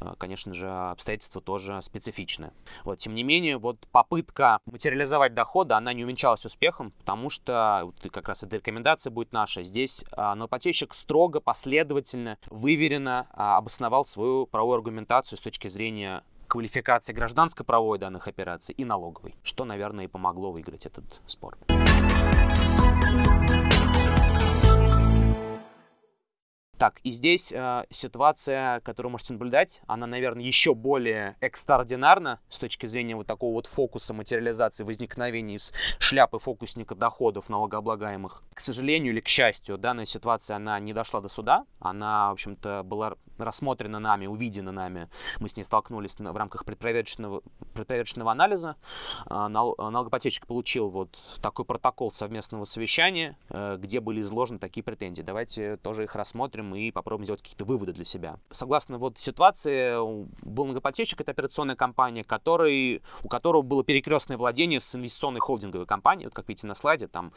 э, 0.00 0.14
конечно 0.18 0.54
же, 0.54 0.68
обстоятельства 0.68 1.40
тоже 1.40 1.80
специфичные. 1.82 2.52
Вот, 2.84 2.98
тем 2.98 3.14
не 3.14 3.22
менее, 3.22 3.58
вот 3.58 3.86
попытка 3.92 4.58
материализовать 4.64 5.34
доходы, 5.34 5.74
она 5.74 5.92
не 5.92 6.04
увенчалась 6.04 6.44
успехом, 6.46 6.92
потому 6.92 7.30
что, 7.30 7.82
вот 7.84 8.10
как 8.10 8.28
раз 8.28 8.42
эта 8.42 8.56
рекомендация 8.56 9.10
будет 9.10 9.32
наша, 9.32 9.62
здесь 9.62 10.04
а, 10.12 10.34
налогоплательщик 10.34 10.94
строго, 10.94 11.40
последовательно, 11.40 12.38
выверенно 12.48 13.28
а, 13.32 13.58
обосновал 13.58 14.04
свою 14.06 14.46
правовую 14.46 14.76
аргументацию 14.76 15.38
с 15.38 15.42
точки 15.42 15.68
зрения 15.68 16.24
квалификации 16.50 17.12
гражданской 17.12 17.64
правовой 17.64 17.98
данных 17.98 18.26
операций 18.26 18.74
и 18.76 18.84
налоговой, 18.84 19.36
что, 19.42 19.64
наверное, 19.64 20.04
и 20.04 20.08
помогло 20.08 20.50
выиграть 20.50 20.84
этот 20.84 21.22
спор. 21.24 21.56
Так, 26.80 26.98
и 27.04 27.12
здесь 27.12 27.52
э, 27.52 27.84
ситуация, 27.90 28.80
которую 28.80 29.12
можете 29.12 29.34
наблюдать, 29.34 29.82
она, 29.86 30.06
наверное, 30.06 30.42
еще 30.42 30.74
более 30.74 31.36
экстраординарна 31.40 32.40
с 32.48 32.58
точки 32.58 32.86
зрения 32.86 33.14
вот 33.14 33.26
такого 33.26 33.52
вот 33.52 33.66
фокуса 33.66 34.14
материализации 34.14 34.82
возникновения 34.82 35.56
из 35.56 35.74
шляпы 35.98 36.38
фокусника 36.38 36.94
доходов 36.94 37.50
налогооблагаемых. 37.50 38.42
К 38.54 38.60
сожалению 38.60 39.12
или 39.12 39.20
к 39.20 39.28
счастью, 39.28 39.76
данная 39.76 40.06
ситуация, 40.06 40.56
она 40.56 40.80
не 40.80 40.94
дошла 40.94 41.20
до 41.20 41.28
суда. 41.28 41.66
Она, 41.80 42.30
в 42.30 42.32
общем-то, 42.32 42.82
была 42.82 43.16
рассмотрена 43.44 43.98
нами, 43.98 44.26
увидена 44.26 44.72
нами, 44.72 45.08
мы 45.38 45.48
с 45.48 45.56
ней 45.56 45.64
столкнулись 45.64 46.16
в 46.18 46.36
рамках 46.36 46.64
предпроверочного, 46.64 47.42
предпроверочного 47.74 48.32
анализа. 48.32 48.76
Налогоплательщик 49.28 50.46
получил 50.46 50.90
вот 50.90 51.18
такой 51.40 51.64
протокол 51.64 52.12
совместного 52.12 52.64
совещания, 52.64 53.36
э, 53.48 53.76
где 53.78 54.00
были 54.00 54.22
изложены 54.22 54.58
такие 54.58 54.82
претензии. 54.82 55.22
Давайте 55.22 55.76
тоже 55.76 56.04
их 56.04 56.16
рассмотрим 56.16 56.74
и 56.74 56.90
попробуем 56.90 57.24
сделать 57.24 57.42
какие-то 57.42 57.64
выводы 57.64 57.92
для 57.92 58.04
себя. 58.04 58.38
Согласно 58.50 58.98
вот 58.98 59.18
ситуации, 59.18 59.94
был 60.44 60.64
налогоплательщик, 60.64 61.20
это 61.20 61.30
операционная 61.30 61.76
компания, 61.76 62.24
который, 62.24 63.02
у 63.22 63.28
которого 63.28 63.62
было 63.62 63.84
перекрестное 63.84 64.36
владение 64.36 64.80
с 64.80 64.94
инвестиционной 64.94 65.40
холдинговой 65.40 65.86
компанией. 65.86 66.26
Вот 66.26 66.34
как 66.34 66.48
видите 66.48 66.66
на 66.66 66.74
слайде, 66.74 67.06
там 67.06 67.32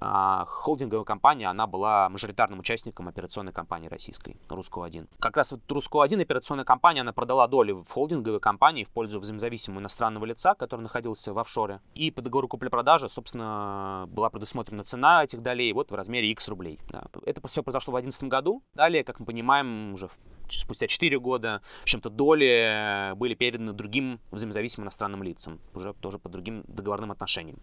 а, 0.00 0.44
холдинговая 0.46 1.04
компания, 1.04 1.48
она 1.48 1.66
была 1.66 2.08
мажоритарным 2.08 2.60
участником 2.60 3.08
операционной 3.08 3.52
компании 3.52 3.88
российской, 3.88 4.36
Русского-1. 4.48 5.08
Как 5.18 5.36
раз 5.36 5.41
вот 5.50 5.60
Русского-1 5.70 6.22
операционная 6.22 6.64
компания, 6.64 7.00
она 7.00 7.12
продала 7.12 7.48
доли 7.48 7.72
в 7.72 7.88
холдинговой 7.88 8.38
компании 8.38 8.84
в 8.84 8.90
пользу 8.90 9.18
взаимозависимого 9.18 9.80
иностранного 9.80 10.24
лица, 10.24 10.54
который 10.54 10.82
находился 10.82 11.32
в 11.32 11.38
офшоре. 11.38 11.80
И 11.94 12.12
по 12.12 12.22
договору 12.22 12.46
купли-продажи, 12.46 13.08
собственно, 13.08 14.04
была 14.08 14.30
предусмотрена 14.30 14.84
цена 14.84 15.24
этих 15.24 15.40
долей 15.40 15.72
вот 15.72 15.90
в 15.90 15.94
размере 15.94 16.30
X 16.30 16.48
рублей. 16.48 16.78
Да. 16.90 17.06
Это 17.26 17.46
все 17.48 17.62
произошло 17.62 17.92
в 17.92 17.96
2011 17.96 18.24
году. 18.24 18.62
Далее, 18.74 19.02
как 19.02 19.18
мы 19.18 19.26
понимаем, 19.26 19.94
уже 19.94 20.08
в 20.08 20.18
спустя 20.58 20.86
4 20.86 21.18
года, 21.18 21.62
в 21.80 21.82
общем-то, 21.82 22.10
доли 22.10 23.14
были 23.16 23.34
переданы 23.34 23.72
другим 23.72 24.20
взаимозависимым 24.30 24.86
иностранным 24.86 25.22
лицам, 25.22 25.60
уже 25.74 25.94
тоже 25.94 26.18
по 26.18 26.28
другим 26.28 26.64
договорным 26.68 27.12
отношениям. 27.12 27.58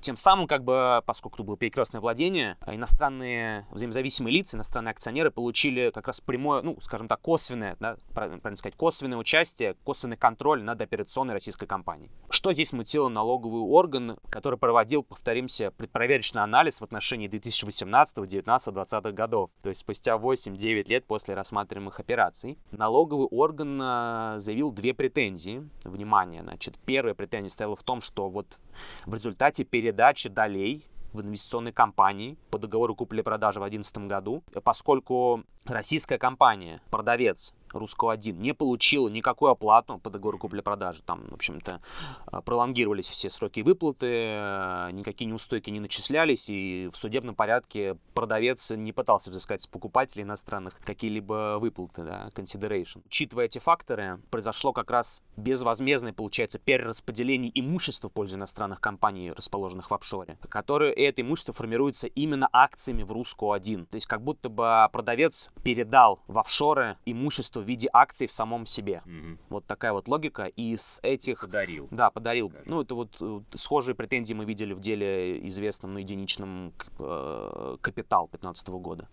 Тем 0.00 0.16
самым, 0.16 0.46
как 0.46 0.64
бы, 0.64 1.02
поскольку 1.06 1.38
тут 1.38 1.46
было 1.46 1.56
перекрестное 1.56 2.00
владение, 2.00 2.56
иностранные 2.66 3.66
взаимозависимые 3.70 4.32
лица, 4.34 4.56
иностранные 4.56 4.92
акционеры 4.92 5.30
получили 5.30 5.90
как 5.92 6.06
раз 6.06 6.20
прямое, 6.20 6.62
ну, 6.62 6.76
скажем 6.80 7.08
так, 7.08 7.20
косвенное, 7.20 7.76
да, 7.80 7.96
правильно 8.14 8.56
сказать, 8.56 8.76
косвенное 8.76 9.18
участие, 9.18 9.74
косвенный 9.84 10.16
контроль 10.16 10.62
над 10.62 10.80
операционной 10.80 11.34
российской 11.34 11.66
компанией. 11.66 12.10
Что 12.30 12.52
здесь 12.52 12.72
мутило 12.72 13.08
налоговый 13.08 13.60
орган, 13.62 14.18
который 14.30 14.58
проводил, 14.58 15.02
повторимся, 15.02 15.70
предпроверочный 15.70 16.42
анализ 16.42 16.80
в 16.80 16.84
отношении 16.84 17.28
2018, 17.28 18.14
2019, 18.16 18.74
2020 18.74 19.14
годов, 19.14 19.50
то 19.62 19.68
есть 19.68 19.80
спустя 19.80 20.16
8-9 20.16 20.88
лет 20.88 21.04
после 21.06 21.34
рассматриваемых 21.34 22.00
операций 22.00 22.21
операций, 22.22 22.58
налоговый 22.70 23.26
орган 23.26 23.80
а, 23.82 24.38
заявил 24.38 24.72
две 24.72 24.94
претензии. 24.94 25.68
Внимание, 25.84 26.42
значит, 26.42 26.78
первая 26.84 27.14
претензия 27.14 27.50
стояла 27.50 27.76
в 27.76 27.82
том, 27.82 28.00
что 28.00 28.28
вот 28.28 28.58
в 29.06 29.14
результате 29.14 29.64
передачи 29.64 30.28
долей 30.28 30.86
в 31.12 31.20
инвестиционной 31.20 31.72
компании 31.72 32.38
по 32.50 32.58
договору 32.58 32.94
купли-продажи 32.94 33.60
в 33.60 33.62
2011 33.62 33.98
году, 34.08 34.42
поскольку 34.64 35.42
российская 35.66 36.18
компания, 36.18 36.80
продавец 36.90 37.54
Русского-1 37.72 38.32
не 38.32 38.54
получила 38.54 39.08
никакую 39.08 39.50
оплату 39.50 39.98
по 39.98 40.10
договору 40.10 40.38
купли-продажи. 40.38 41.02
Там, 41.02 41.26
в 41.28 41.34
общем-то, 41.34 41.80
а, 42.26 42.42
пролонгировались 42.42 43.08
все 43.08 43.30
сроки 43.30 43.60
выплаты, 43.60 44.06
а, 44.10 44.90
никакие 44.90 45.28
неустойки 45.28 45.70
не 45.70 45.80
начислялись, 45.80 46.48
и 46.48 46.88
в 46.92 46.96
судебном 46.96 47.34
порядке 47.34 47.96
продавец 48.14 48.70
не 48.72 48.92
пытался 48.92 49.30
взыскать 49.30 49.62
с 49.62 49.66
покупателей 49.66 50.24
иностранных 50.24 50.78
какие-либо 50.84 51.58
выплаты, 51.58 52.02
да, 52.04 52.30
consideration. 52.34 53.02
Учитывая 53.06 53.46
эти 53.46 53.58
факторы, 53.58 54.20
произошло 54.30 54.72
как 54.72 54.90
раз 54.90 55.22
безвозмездное, 55.36 56.12
получается, 56.12 56.58
перераспределение 56.58 57.50
имущества 57.54 58.08
в 58.08 58.12
пользу 58.12 58.36
иностранных 58.36 58.80
компаний, 58.80 59.32
расположенных 59.32 59.90
в 59.90 59.94
офшоре, 59.94 60.38
которые 60.48 60.92
это 60.92 61.22
имущество 61.22 61.54
формируется 61.54 62.08
именно 62.08 62.48
акциями 62.52 63.02
в 63.02 63.12
Руску-1. 63.12 63.86
То 63.86 63.94
есть 63.94 64.06
как 64.06 64.22
будто 64.22 64.48
бы 64.48 64.88
продавец 64.92 65.50
передал 65.62 66.20
в 66.26 66.38
офшоры 66.38 66.98
имущество 67.06 67.61
в 67.62 67.66
виде 67.66 67.88
акций 67.92 68.26
в 68.26 68.32
самом 68.32 68.66
себе. 68.66 69.02
Угу. 69.06 69.38
Вот 69.50 69.66
такая 69.66 69.92
вот 69.92 70.08
логика. 70.08 70.44
И 70.44 70.76
с 70.76 71.00
этих... 71.02 71.40
Подарил. 71.40 71.88
Да, 71.90 72.10
подарил. 72.10 72.50
Скажем. 72.50 72.66
Ну, 72.66 72.82
это 72.82 72.94
вот 72.94 73.46
схожие 73.54 73.94
претензии 73.94 74.34
мы 74.34 74.44
видели 74.44 74.72
в 74.72 74.80
деле 74.80 75.46
известном, 75.46 75.92
но 75.92 75.98
единичном 75.98 76.72
э, 76.98 77.76
«Капитал» 77.80 78.28
15 78.28 78.68
года. 78.68 79.08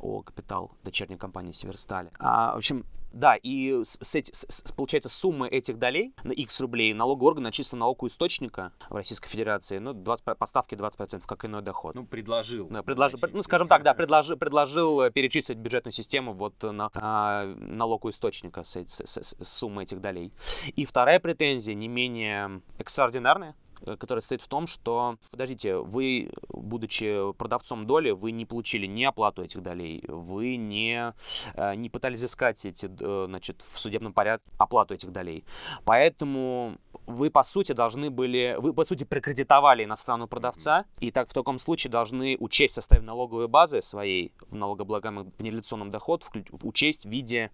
О, 0.00 0.22
«Капитал», 0.22 0.70
дочерняя 0.84 1.18
компания 1.18 1.52
«Северстали». 1.52 2.10
А, 2.18 2.54
в 2.54 2.58
общем, 2.58 2.84
да, 3.12 3.36
и 3.36 3.82
с, 3.82 3.98
с, 4.00 4.16
с, 4.32 4.72
получается 4.72 5.08
суммы 5.08 5.48
этих 5.48 5.78
долей 5.78 6.14
на 6.24 6.32
X 6.32 6.60
рублей 6.60 6.92
налоговый 6.92 7.28
орган 7.28 7.44
начислил 7.44 7.78
налог 7.78 8.02
у 8.02 8.06
источника 8.06 8.72
в 8.88 8.94
Российской 8.94 9.28
Федерации, 9.28 9.78
ну, 9.78 9.92
20, 9.92 10.36
поставки 10.38 10.74
20% 10.74 11.22
как 11.26 11.44
иной 11.44 11.62
доход. 11.62 11.94
Ну, 11.94 12.04
предложил. 12.04 12.68
Да, 12.68 12.82
предложил, 12.82 13.18
ну, 13.32 13.42
скажем 13.42 13.68
так, 13.68 13.82
да, 13.82 13.94
предложил, 13.94 14.36
предложил 14.36 15.02
э, 15.02 15.10
перечислить 15.10 15.58
бюджетную 15.58 15.92
систему 15.92 16.32
вот 16.32 16.62
на 16.62 16.90
а, 16.94 17.46
налог 17.56 18.04
у 18.04 18.10
источника 18.10 18.64
с, 18.64 18.76
с, 18.76 19.02
с, 19.04 19.36
с 19.38 19.48
суммы 19.48 19.84
этих 19.84 20.00
долей. 20.00 20.32
И 20.76 20.84
вторая 20.84 21.20
претензия, 21.20 21.74
не 21.74 21.88
менее 21.88 22.60
экстраординарная, 22.78 23.54
которая 23.98 24.22
стоит 24.22 24.42
в 24.42 24.48
том, 24.48 24.66
что, 24.66 25.16
подождите, 25.30 25.76
вы, 25.76 26.30
будучи 26.48 27.32
продавцом 27.34 27.86
доли, 27.86 28.10
вы 28.10 28.32
не 28.32 28.46
получили 28.46 28.86
ни 28.86 29.04
оплату 29.04 29.42
этих 29.42 29.62
долей, 29.62 30.04
вы 30.08 30.56
не, 30.56 31.14
э, 31.54 31.74
не 31.74 31.90
пытались 31.90 32.24
искать 32.24 32.64
эти, 32.64 32.86
э, 32.86 33.24
значит, 33.26 33.62
в 33.62 33.78
судебном 33.78 34.12
порядке 34.12 34.44
оплату 34.58 34.94
этих 34.94 35.10
долей. 35.10 35.44
Поэтому 35.84 36.76
вы, 37.06 37.30
по 37.30 37.42
сути, 37.42 37.72
должны 37.72 38.10
были, 38.10 38.56
вы, 38.58 38.74
по 38.74 38.84
сути, 38.84 39.04
прокредитовали 39.04 39.84
иностранного 39.84 40.28
продавца, 40.28 40.84
и 41.00 41.10
так 41.10 41.28
в 41.28 41.32
таком 41.32 41.58
случае 41.58 41.90
должны 41.90 42.36
учесть 42.38 42.72
в 42.72 42.74
составе 42.74 43.02
налоговой 43.02 43.48
базы 43.48 43.80
своей 43.80 44.32
в 44.50 44.54
налогооблагаемый 44.54 45.26
внереализационном 45.38 45.90
доход, 45.90 46.24
учесть 46.62 47.06
в 47.06 47.08
виде 47.08 47.50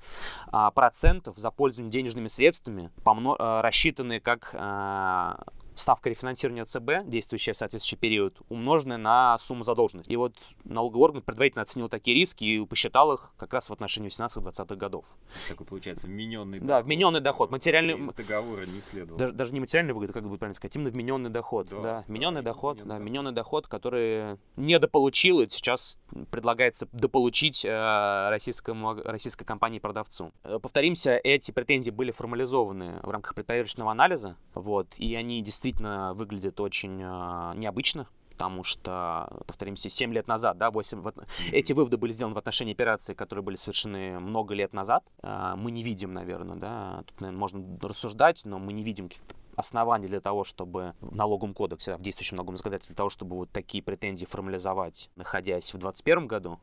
а, 0.48 0.70
процентов 0.70 1.36
за 1.36 1.50
пользование 1.50 1.90
денежными 1.92 2.28
средствами, 2.28 2.90
помно, 3.04 3.36
а, 3.38 3.62
рассчитанные 3.62 4.20
как 4.20 4.50
а, 4.54 5.44
ставка 5.84 6.08
рефинансирования 6.08 6.64
ЦБ, 6.64 7.06
действующая 7.06 7.52
в 7.52 7.58
соответствующий 7.58 7.98
период, 7.98 8.40
умноженная 8.48 8.96
на 8.96 9.36
сумму 9.36 9.64
задолженности. 9.64 10.10
И 10.10 10.16
вот 10.16 10.34
налоговый 10.64 11.02
орган 11.02 11.22
предварительно 11.22 11.60
оценил 11.60 11.90
такие 11.90 12.16
риски 12.16 12.42
и 12.42 12.64
посчитал 12.64 13.12
их 13.12 13.32
как 13.36 13.52
раз 13.52 13.68
в 13.68 13.72
отношении 13.72 14.08
18-20-х 14.08 14.76
годов. 14.76 15.04
Такой 15.46 15.66
получается 15.66 16.06
вмененный 16.06 16.58
доход. 16.58 16.68
Да, 16.68 16.80
вмененный 16.80 17.20
доход. 17.20 17.50
Материальный... 17.50 17.98
Из 17.98 18.14
договора 18.14 18.62
не 18.62 18.80
следовало. 18.80 19.18
Даже, 19.18 19.32
даже 19.34 19.52
не 19.52 19.60
материальный 19.60 19.92
выгода, 19.92 20.14
как 20.14 20.26
бы 20.26 20.38
правильно 20.38 20.54
сказать, 20.54 20.74
именно 20.74 20.88
вмененный 20.88 21.28
доход. 21.28 21.68
Да, 21.68 21.82
да. 21.82 22.04
вмененный 22.08 22.40
да, 22.40 22.52
доход, 22.52 22.76
вмененный, 22.76 22.98
да, 22.98 23.02
вмененный 23.02 23.32
доход, 23.32 23.68
который 23.68 24.38
недополучил 24.56 25.42
и 25.42 25.48
сейчас 25.50 25.98
предлагается 26.30 26.88
дополучить 26.92 27.62
э, 27.62 28.28
российскому, 28.30 28.94
российской 29.04 29.44
компании-продавцу. 29.44 30.32
Э, 30.44 30.58
повторимся, 30.58 31.20
эти 31.22 31.50
претензии 31.50 31.90
были 31.90 32.10
формализованы 32.10 33.00
в 33.02 33.10
рамках 33.10 33.34
предпроверочного 33.34 33.90
анализа, 33.90 34.36
вот, 34.54 34.88
и 34.96 35.14
они 35.14 35.42
действительно 35.42 35.73
действительно 35.74 36.14
выглядит 36.14 36.60
очень 36.60 37.00
э, 37.02 37.52
необычно, 37.56 38.06
потому 38.30 38.62
что, 38.62 39.28
повторимся, 39.46 39.88
7 39.88 40.12
лет 40.12 40.28
назад, 40.28 40.58
да, 40.58 40.70
8, 40.70 41.00
вот, 41.00 41.16
эти 41.50 41.72
выводы 41.72 41.96
были 41.96 42.12
сделаны 42.12 42.34
в 42.34 42.38
отношении 42.38 42.72
операций, 42.72 43.14
которые 43.14 43.42
были 43.42 43.56
совершены 43.56 44.20
много 44.20 44.54
лет 44.54 44.72
назад. 44.72 45.04
Э, 45.22 45.54
мы 45.56 45.70
не 45.70 45.82
видим, 45.82 46.12
наверное, 46.12 46.56
да, 46.56 47.02
тут, 47.06 47.20
наверное, 47.20 47.40
можно 47.40 47.78
рассуждать, 47.82 48.42
но 48.44 48.58
мы 48.58 48.72
не 48.72 48.82
видим 48.82 49.08
каких-то 49.08 49.34
оснований 49.56 50.08
для 50.08 50.20
того, 50.20 50.44
чтобы 50.44 50.94
в 51.00 51.14
налоговом 51.14 51.54
кодексе, 51.54 51.96
в 51.96 52.00
действующем 52.00 52.36
налоговом 52.36 52.56
законодательстве, 52.56 52.94
для 52.94 52.98
того, 52.98 53.10
чтобы 53.10 53.36
вот 53.36 53.50
такие 53.50 53.82
претензии 53.82 54.26
формализовать, 54.26 55.10
находясь 55.16 55.68
в 55.68 55.78
2021 55.78 56.26
году, 56.26 56.60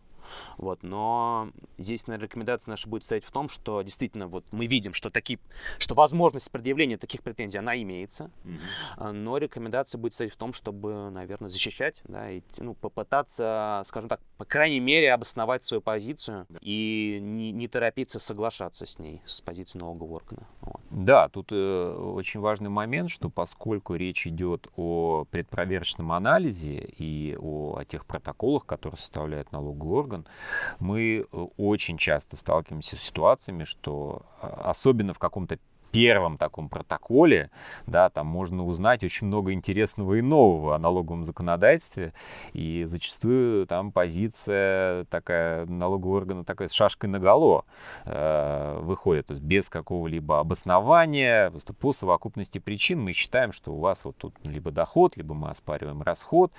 вот, 0.57 0.83
но 0.83 1.49
здесь, 1.77 2.07
наверное, 2.07 2.27
рекомендация 2.27 2.71
наша 2.71 2.89
будет 2.89 3.03
стоять 3.03 3.23
в 3.23 3.31
том, 3.31 3.49
что 3.49 3.81
действительно 3.81 4.27
вот 4.27 4.45
мы 4.51 4.65
видим, 4.65 4.93
что, 4.93 5.09
такие, 5.09 5.39
что 5.77 5.95
возможность 5.95 6.51
предъявления 6.51 6.97
таких 6.97 7.21
претензий, 7.21 7.57
она 7.57 7.81
имеется, 7.81 8.31
mm-hmm. 8.43 9.11
но 9.11 9.37
рекомендация 9.37 9.99
будет 9.99 10.13
стоять 10.13 10.33
в 10.33 10.37
том, 10.37 10.53
чтобы, 10.53 11.09
наверное, 11.09 11.49
защищать, 11.49 12.01
да, 12.05 12.29
и 12.29 12.41
ну, 12.57 12.73
попытаться, 12.73 13.81
скажем 13.85 14.09
так, 14.09 14.21
по 14.37 14.45
крайней 14.45 14.79
мере, 14.79 15.13
обосновать 15.13 15.63
свою 15.63 15.81
позицию 15.81 16.47
и 16.61 17.19
не, 17.21 17.51
не 17.51 17.67
торопиться 17.67 18.19
соглашаться 18.19 18.85
с 18.85 18.99
ней, 18.99 19.21
с 19.25 19.41
позицией 19.41 19.81
налогового 19.81 20.15
органа. 20.15 20.47
Вот. 20.61 20.81
Да, 20.89 21.29
тут 21.29 21.51
э, 21.51 21.93
очень 21.93 22.39
важный 22.39 22.69
момент, 22.69 23.09
что 23.09 23.29
поскольку 23.29 23.95
речь 23.95 24.27
идет 24.27 24.67
о 24.75 25.25
предпроверочном 25.31 26.11
анализе 26.11 26.79
и 26.97 27.37
о, 27.39 27.77
о 27.77 27.85
тех 27.85 28.05
протоколах, 28.05 28.65
которые 28.65 28.97
составляет 28.97 29.51
налоговый 29.51 29.99
орган, 29.99 30.10
орган, 30.11 30.25
мы 30.79 31.25
э, 31.31 31.37
очень 31.57 31.97
часто 31.97 32.35
сталкиваемся 32.35 32.95
с 32.95 33.01
ситуациями, 33.01 33.63
что 33.63 34.23
а, 34.41 34.69
особенно 34.71 35.13
в 35.13 35.19
каком-то 35.19 35.57
первом 35.91 36.37
таком 36.37 36.69
протоколе, 36.69 37.49
да, 37.85 38.09
там 38.09 38.27
можно 38.27 38.65
узнать 38.65 39.03
очень 39.03 39.27
много 39.27 39.53
интересного 39.53 40.15
и 40.15 40.21
нового 40.21 40.75
о 40.75 40.79
налоговом 40.79 41.23
законодательстве, 41.23 42.13
и 42.53 42.85
зачастую 42.87 43.67
там 43.67 43.91
позиция 43.91 45.05
такая 45.05 45.65
налогового 45.65 46.17
органа 46.17 46.43
такая 46.43 46.67
с 46.67 46.71
шашкой 46.71 47.09
наголо 47.09 47.65
э, 48.05 48.79
выходит, 48.81 49.27
то 49.27 49.33
есть 49.33 49.43
без 49.43 49.69
какого-либо 49.69 50.39
обоснования, 50.39 51.51
по 51.79 51.93
совокупности 51.93 52.59
причин 52.59 53.01
мы 53.01 53.13
считаем, 53.13 53.51
что 53.51 53.73
у 53.73 53.79
вас 53.79 54.05
вот 54.05 54.17
тут 54.17 54.33
либо 54.43 54.71
доход, 54.71 55.17
либо 55.17 55.33
мы 55.33 55.49
оспариваем 55.49 56.01
расход, 56.01 56.51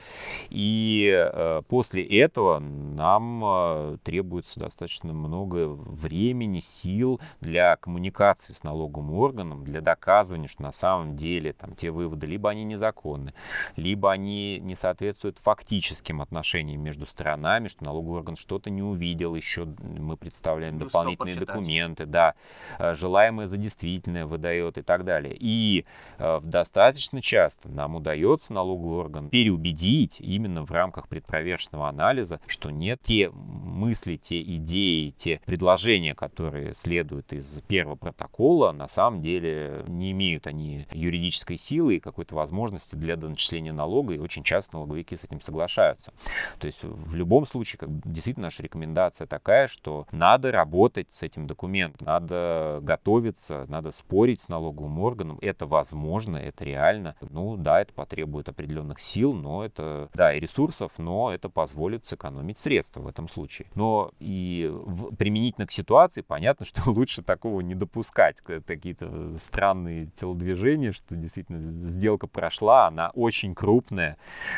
и 0.51 1.13
э, 1.13 1.63
после 1.69 2.03
этого 2.05 2.59
нам 2.59 3.43
э, 3.45 3.97
требуется 4.03 4.61
достаточно 4.61 5.13
много 5.13 5.69
времени, 5.69 6.61
сил 6.61 7.21
для 7.41 7.77
коммуникации 7.77 8.53
с 8.53 8.65
налоговым 8.65 9.11
органом, 9.23 9.65
для 9.65 9.81
доказывания, 9.81 10.49
что 10.49 10.63
на 10.63 10.73
самом 10.73 11.17
деле 11.17 11.53
там 11.53 11.75
те 11.75 11.91
выводы 11.91 12.27
либо 12.27 12.51
они 12.51 12.65
незаконны, 12.65 13.35
либо 13.77 14.11
они 14.11 14.59
не 14.61 14.75
соответствуют 14.75 15.39
фактическим 15.39 16.21
отношениям 16.21 16.83
между 16.83 17.07
сторонами, 17.07 17.69
что 17.69 17.85
налоговый 17.85 18.19
орган 18.19 18.37
что-то 18.37 18.71
не 18.71 18.83
увидел, 18.83 19.35
еще 19.35 19.65
мы 19.65 20.17
представляем 20.17 20.79
ну, 20.79 20.87
дополнительные 20.87 21.37
документы, 21.37 22.07
да, 22.07 22.35
э, 22.79 22.95
желаемое 22.95 23.47
за 23.47 23.57
действительное 23.57 24.27
выдает 24.27 24.79
и 24.79 24.83
так 24.83 25.05
далее. 25.05 25.37
И 25.39 25.85
э, 26.19 26.41
достаточно 26.43 27.21
часто 27.21 27.75
нам 27.75 27.97
удается 27.97 28.53
налоговый 28.53 28.99
орган 28.99 29.29
переубедить 29.29 30.17
именно 30.21 30.65
в 30.65 30.71
рамках 30.71 31.09
предпроверочного 31.09 31.89
анализа, 31.89 32.41
что 32.47 32.71
нет, 32.71 33.01
те 33.03 33.31
мысли, 33.31 34.17
те 34.17 34.43
идеи, 34.43 35.11
те 35.11 35.41
предложения, 35.45 36.15
которые 36.15 36.75
следуют 36.75 37.33
из 37.33 37.61
первого 37.69 37.97
протокола, 37.97 38.73
на 38.73 38.89
самом 38.89 39.12
деле 39.21 39.85
не 39.89 40.13
имеют 40.13 40.47
они 40.47 40.87
юридической 40.93 41.57
силы 41.57 41.97
и 41.97 42.01
какой-то 42.01 42.35
возможности 42.35 42.95
для 42.95 43.17
доначисления 43.17 43.73
налога, 43.73 44.15
и 44.15 44.19
очень 44.19 44.45
часто 44.45 44.77
налоговики 44.77 45.17
с 45.17 45.25
этим 45.25 45.41
соглашаются. 45.41 46.13
То 46.59 46.67
есть 46.67 46.83
в 46.83 47.15
любом 47.15 47.47
случае, 47.47 47.79
как, 47.79 47.91
действительно, 48.09 48.47
наша 48.47 48.63
рекомендация 48.63 49.27
такая, 49.27 49.69
что 49.69 50.07
надо 50.13 50.53
работать 50.53 51.13
с 51.13 51.23
этим 51.23 51.47
документом, 51.47 52.07
надо 52.07 52.81
готовиться, 52.83 53.67
надо 53.69 53.91
спорить 53.91 54.41
с 54.41 54.49
налоговым 54.49 54.99
органом. 55.01 55.39
Это 55.43 55.67
возможно, 55.67 56.37
это 56.37 56.65
реально. 56.65 57.17
Ну 57.21 57.57
да, 57.57 57.81
это 57.81 57.93
потребует 57.93 58.49
определенных 58.49 59.01
сил, 59.01 59.33
но 59.33 59.65
это, 59.65 60.09
да, 60.15 60.35
и 60.35 60.41
ресурсов, 60.41 60.93
но 60.99 61.33
это 61.33 61.49
позволит 61.49 62.05
сэкономить 62.05 62.59
средства 62.59 63.01
в 63.01 63.09
этом 63.09 63.29
случае. 63.29 63.69
Но 63.75 64.13
и 64.19 64.71
в, 64.73 65.15
применительно 65.17 65.67
к 65.67 65.73
ситуации 65.73 66.23
понятно, 66.23 66.67
что 66.67 66.83
лучше 66.91 67.23
такого 67.23 67.61
не 67.61 67.75
допускать. 67.75 68.41
Какие-то 68.41 69.02
странные 69.39 70.07
телодвижения, 70.07 70.93
что 70.93 71.17
действительно 71.17 71.59
сделка 71.61 72.27
прошла, 72.27 72.87
она 72.89 73.11
очень 73.15 73.55
крупная, 73.55 74.17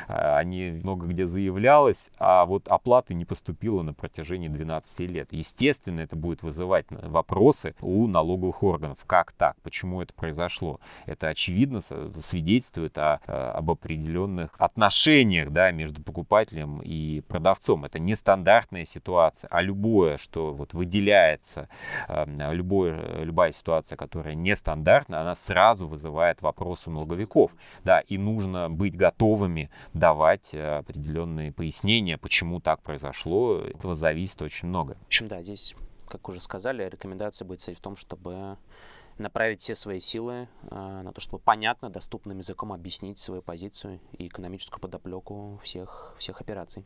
а, 0.09 0.39
они 0.39 0.71
много 0.83 1.07
где 1.07 1.27
заявлялось, 1.27 2.11
а 2.19 2.45
вот 2.47 2.69
оплаты 2.69 3.15
не 3.15 3.25
поступило 3.25 3.83
на 3.83 3.95
протяжении 3.95 4.49
12 4.49 5.01
лет. 5.09 5.33
Естественно, 5.33 6.01
это 6.01 6.17
будет 6.17 6.43
вызывать 6.43 6.87
вопросы 6.91 7.75
у 7.81 8.07
налоговых 8.07 8.63
органов. 8.63 8.99
Как 9.07 9.33
так? 9.33 9.57
Почему 9.63 10.03
это 10.03 10.15
произошло? 10.15 10.81
Это 11.07 11.29
очевидно 11.29 11.81
свидетельствует 11.81 12.97
о, 12.99 13.21
об 13.27 13.71
определенных 13.71 14.51
отношениях 14.59 15.51
да, 15.51 15.71
между 15.71 16.03
покупателем 16.03 16.81
и 16.83 17.21
продавцом. 17.23 17.85
Это 17.85 17.99
нестандартная 17.99 18.85
ситуация, 18.85 19.49
а 19.51 19.63
любое, 19.63 20.19
что 20.19 20.53
вот 20.53 20.75
выделяется, 20.75 21.69
эм, 22.09 22.37
любое, 22.53 23.23
любая 23.23 23.53
ситуация, 23.53 23.97
которая 23.97 24.34
нестандартна, 24.35 25.21
она 25.21 25.35
сразу 25.35 25.87
вызывает 25.87 26.43
вопрос 26.43 26.87
у 26.87 26.91
налоговиков. 26.91 27.53
Да, 27.85 28.01
и 28.01 28.19
нужно 28.19 28.71
быть 28.71 28.97
готовыми 28.97 29.71
давать 29.93 30.51
э, 30.53 30.79
определенные 30.79 31.53
пояснения, 31.53 32.19
почему 32.19 32.61
так 32.61 32.83
произошло. 32.83 33.59
Этого 33.59 33.95
зависит 33.95 34.41
очень 34.43 34.69
много. 34.69 34.97
В 35.03 35.07
общем, 35.07 35.29
да, 35.29 35.43
здесь, 35.43 35.75
как 36.09 36.29
уже 36.29 36.41
сказали, 36.41 36.89
рекомендация 36.89 37.47
будет 37.47 37.61
состоять 37.61 37.79
в 37.79 37.83
том, 37.83 37.97
чтобы 37.97 38.57
направить 39.19 39.61
все 39.61 39.75
свои 39.75 40.01
силы 40.01 40.49
э, 40.71 41.01
на 41.03 41.13
то, 41.13 41.21
чтобы 41.21 41.43
понятно, 41.43 41.91
доступным 41.91 42.39
языком 42.39 42.73
объяснить 42.73 43.19
свою 43.19 43.43
позицию 43.43 44.01
и 44.19 44.27
экономическую 44.27 44.81
подоплеку 44.81 45.61
всех, 45.63 46.15
всех 46.19 46.41
операций. 46.41 46.85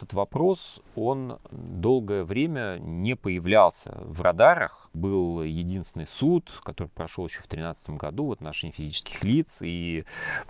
Этот 0.00 0.14
вопрос, 0.14 0.80
он 0.96 1.38
долгое 1.50 2.24
время 2.24 2.78
не 2.80 3.14
появлялся 3.14 3.98
в 4.04 4.22
радарах. 4.22 4.89
Был 4.92 5.42
единственный 5.42 6.06
суд, 6.06 6.50
который 6.64 6.88
прошел 6.88 7.26
еще 7.26 7.38
в 7.38 7.48
2013 7.48 7.90
году 7.90 8.26
в 8.26 8.32
отношении 8.32 8.72
физических 8.72 9.22
лиц, 9.22 9.60
и 9.62 10.04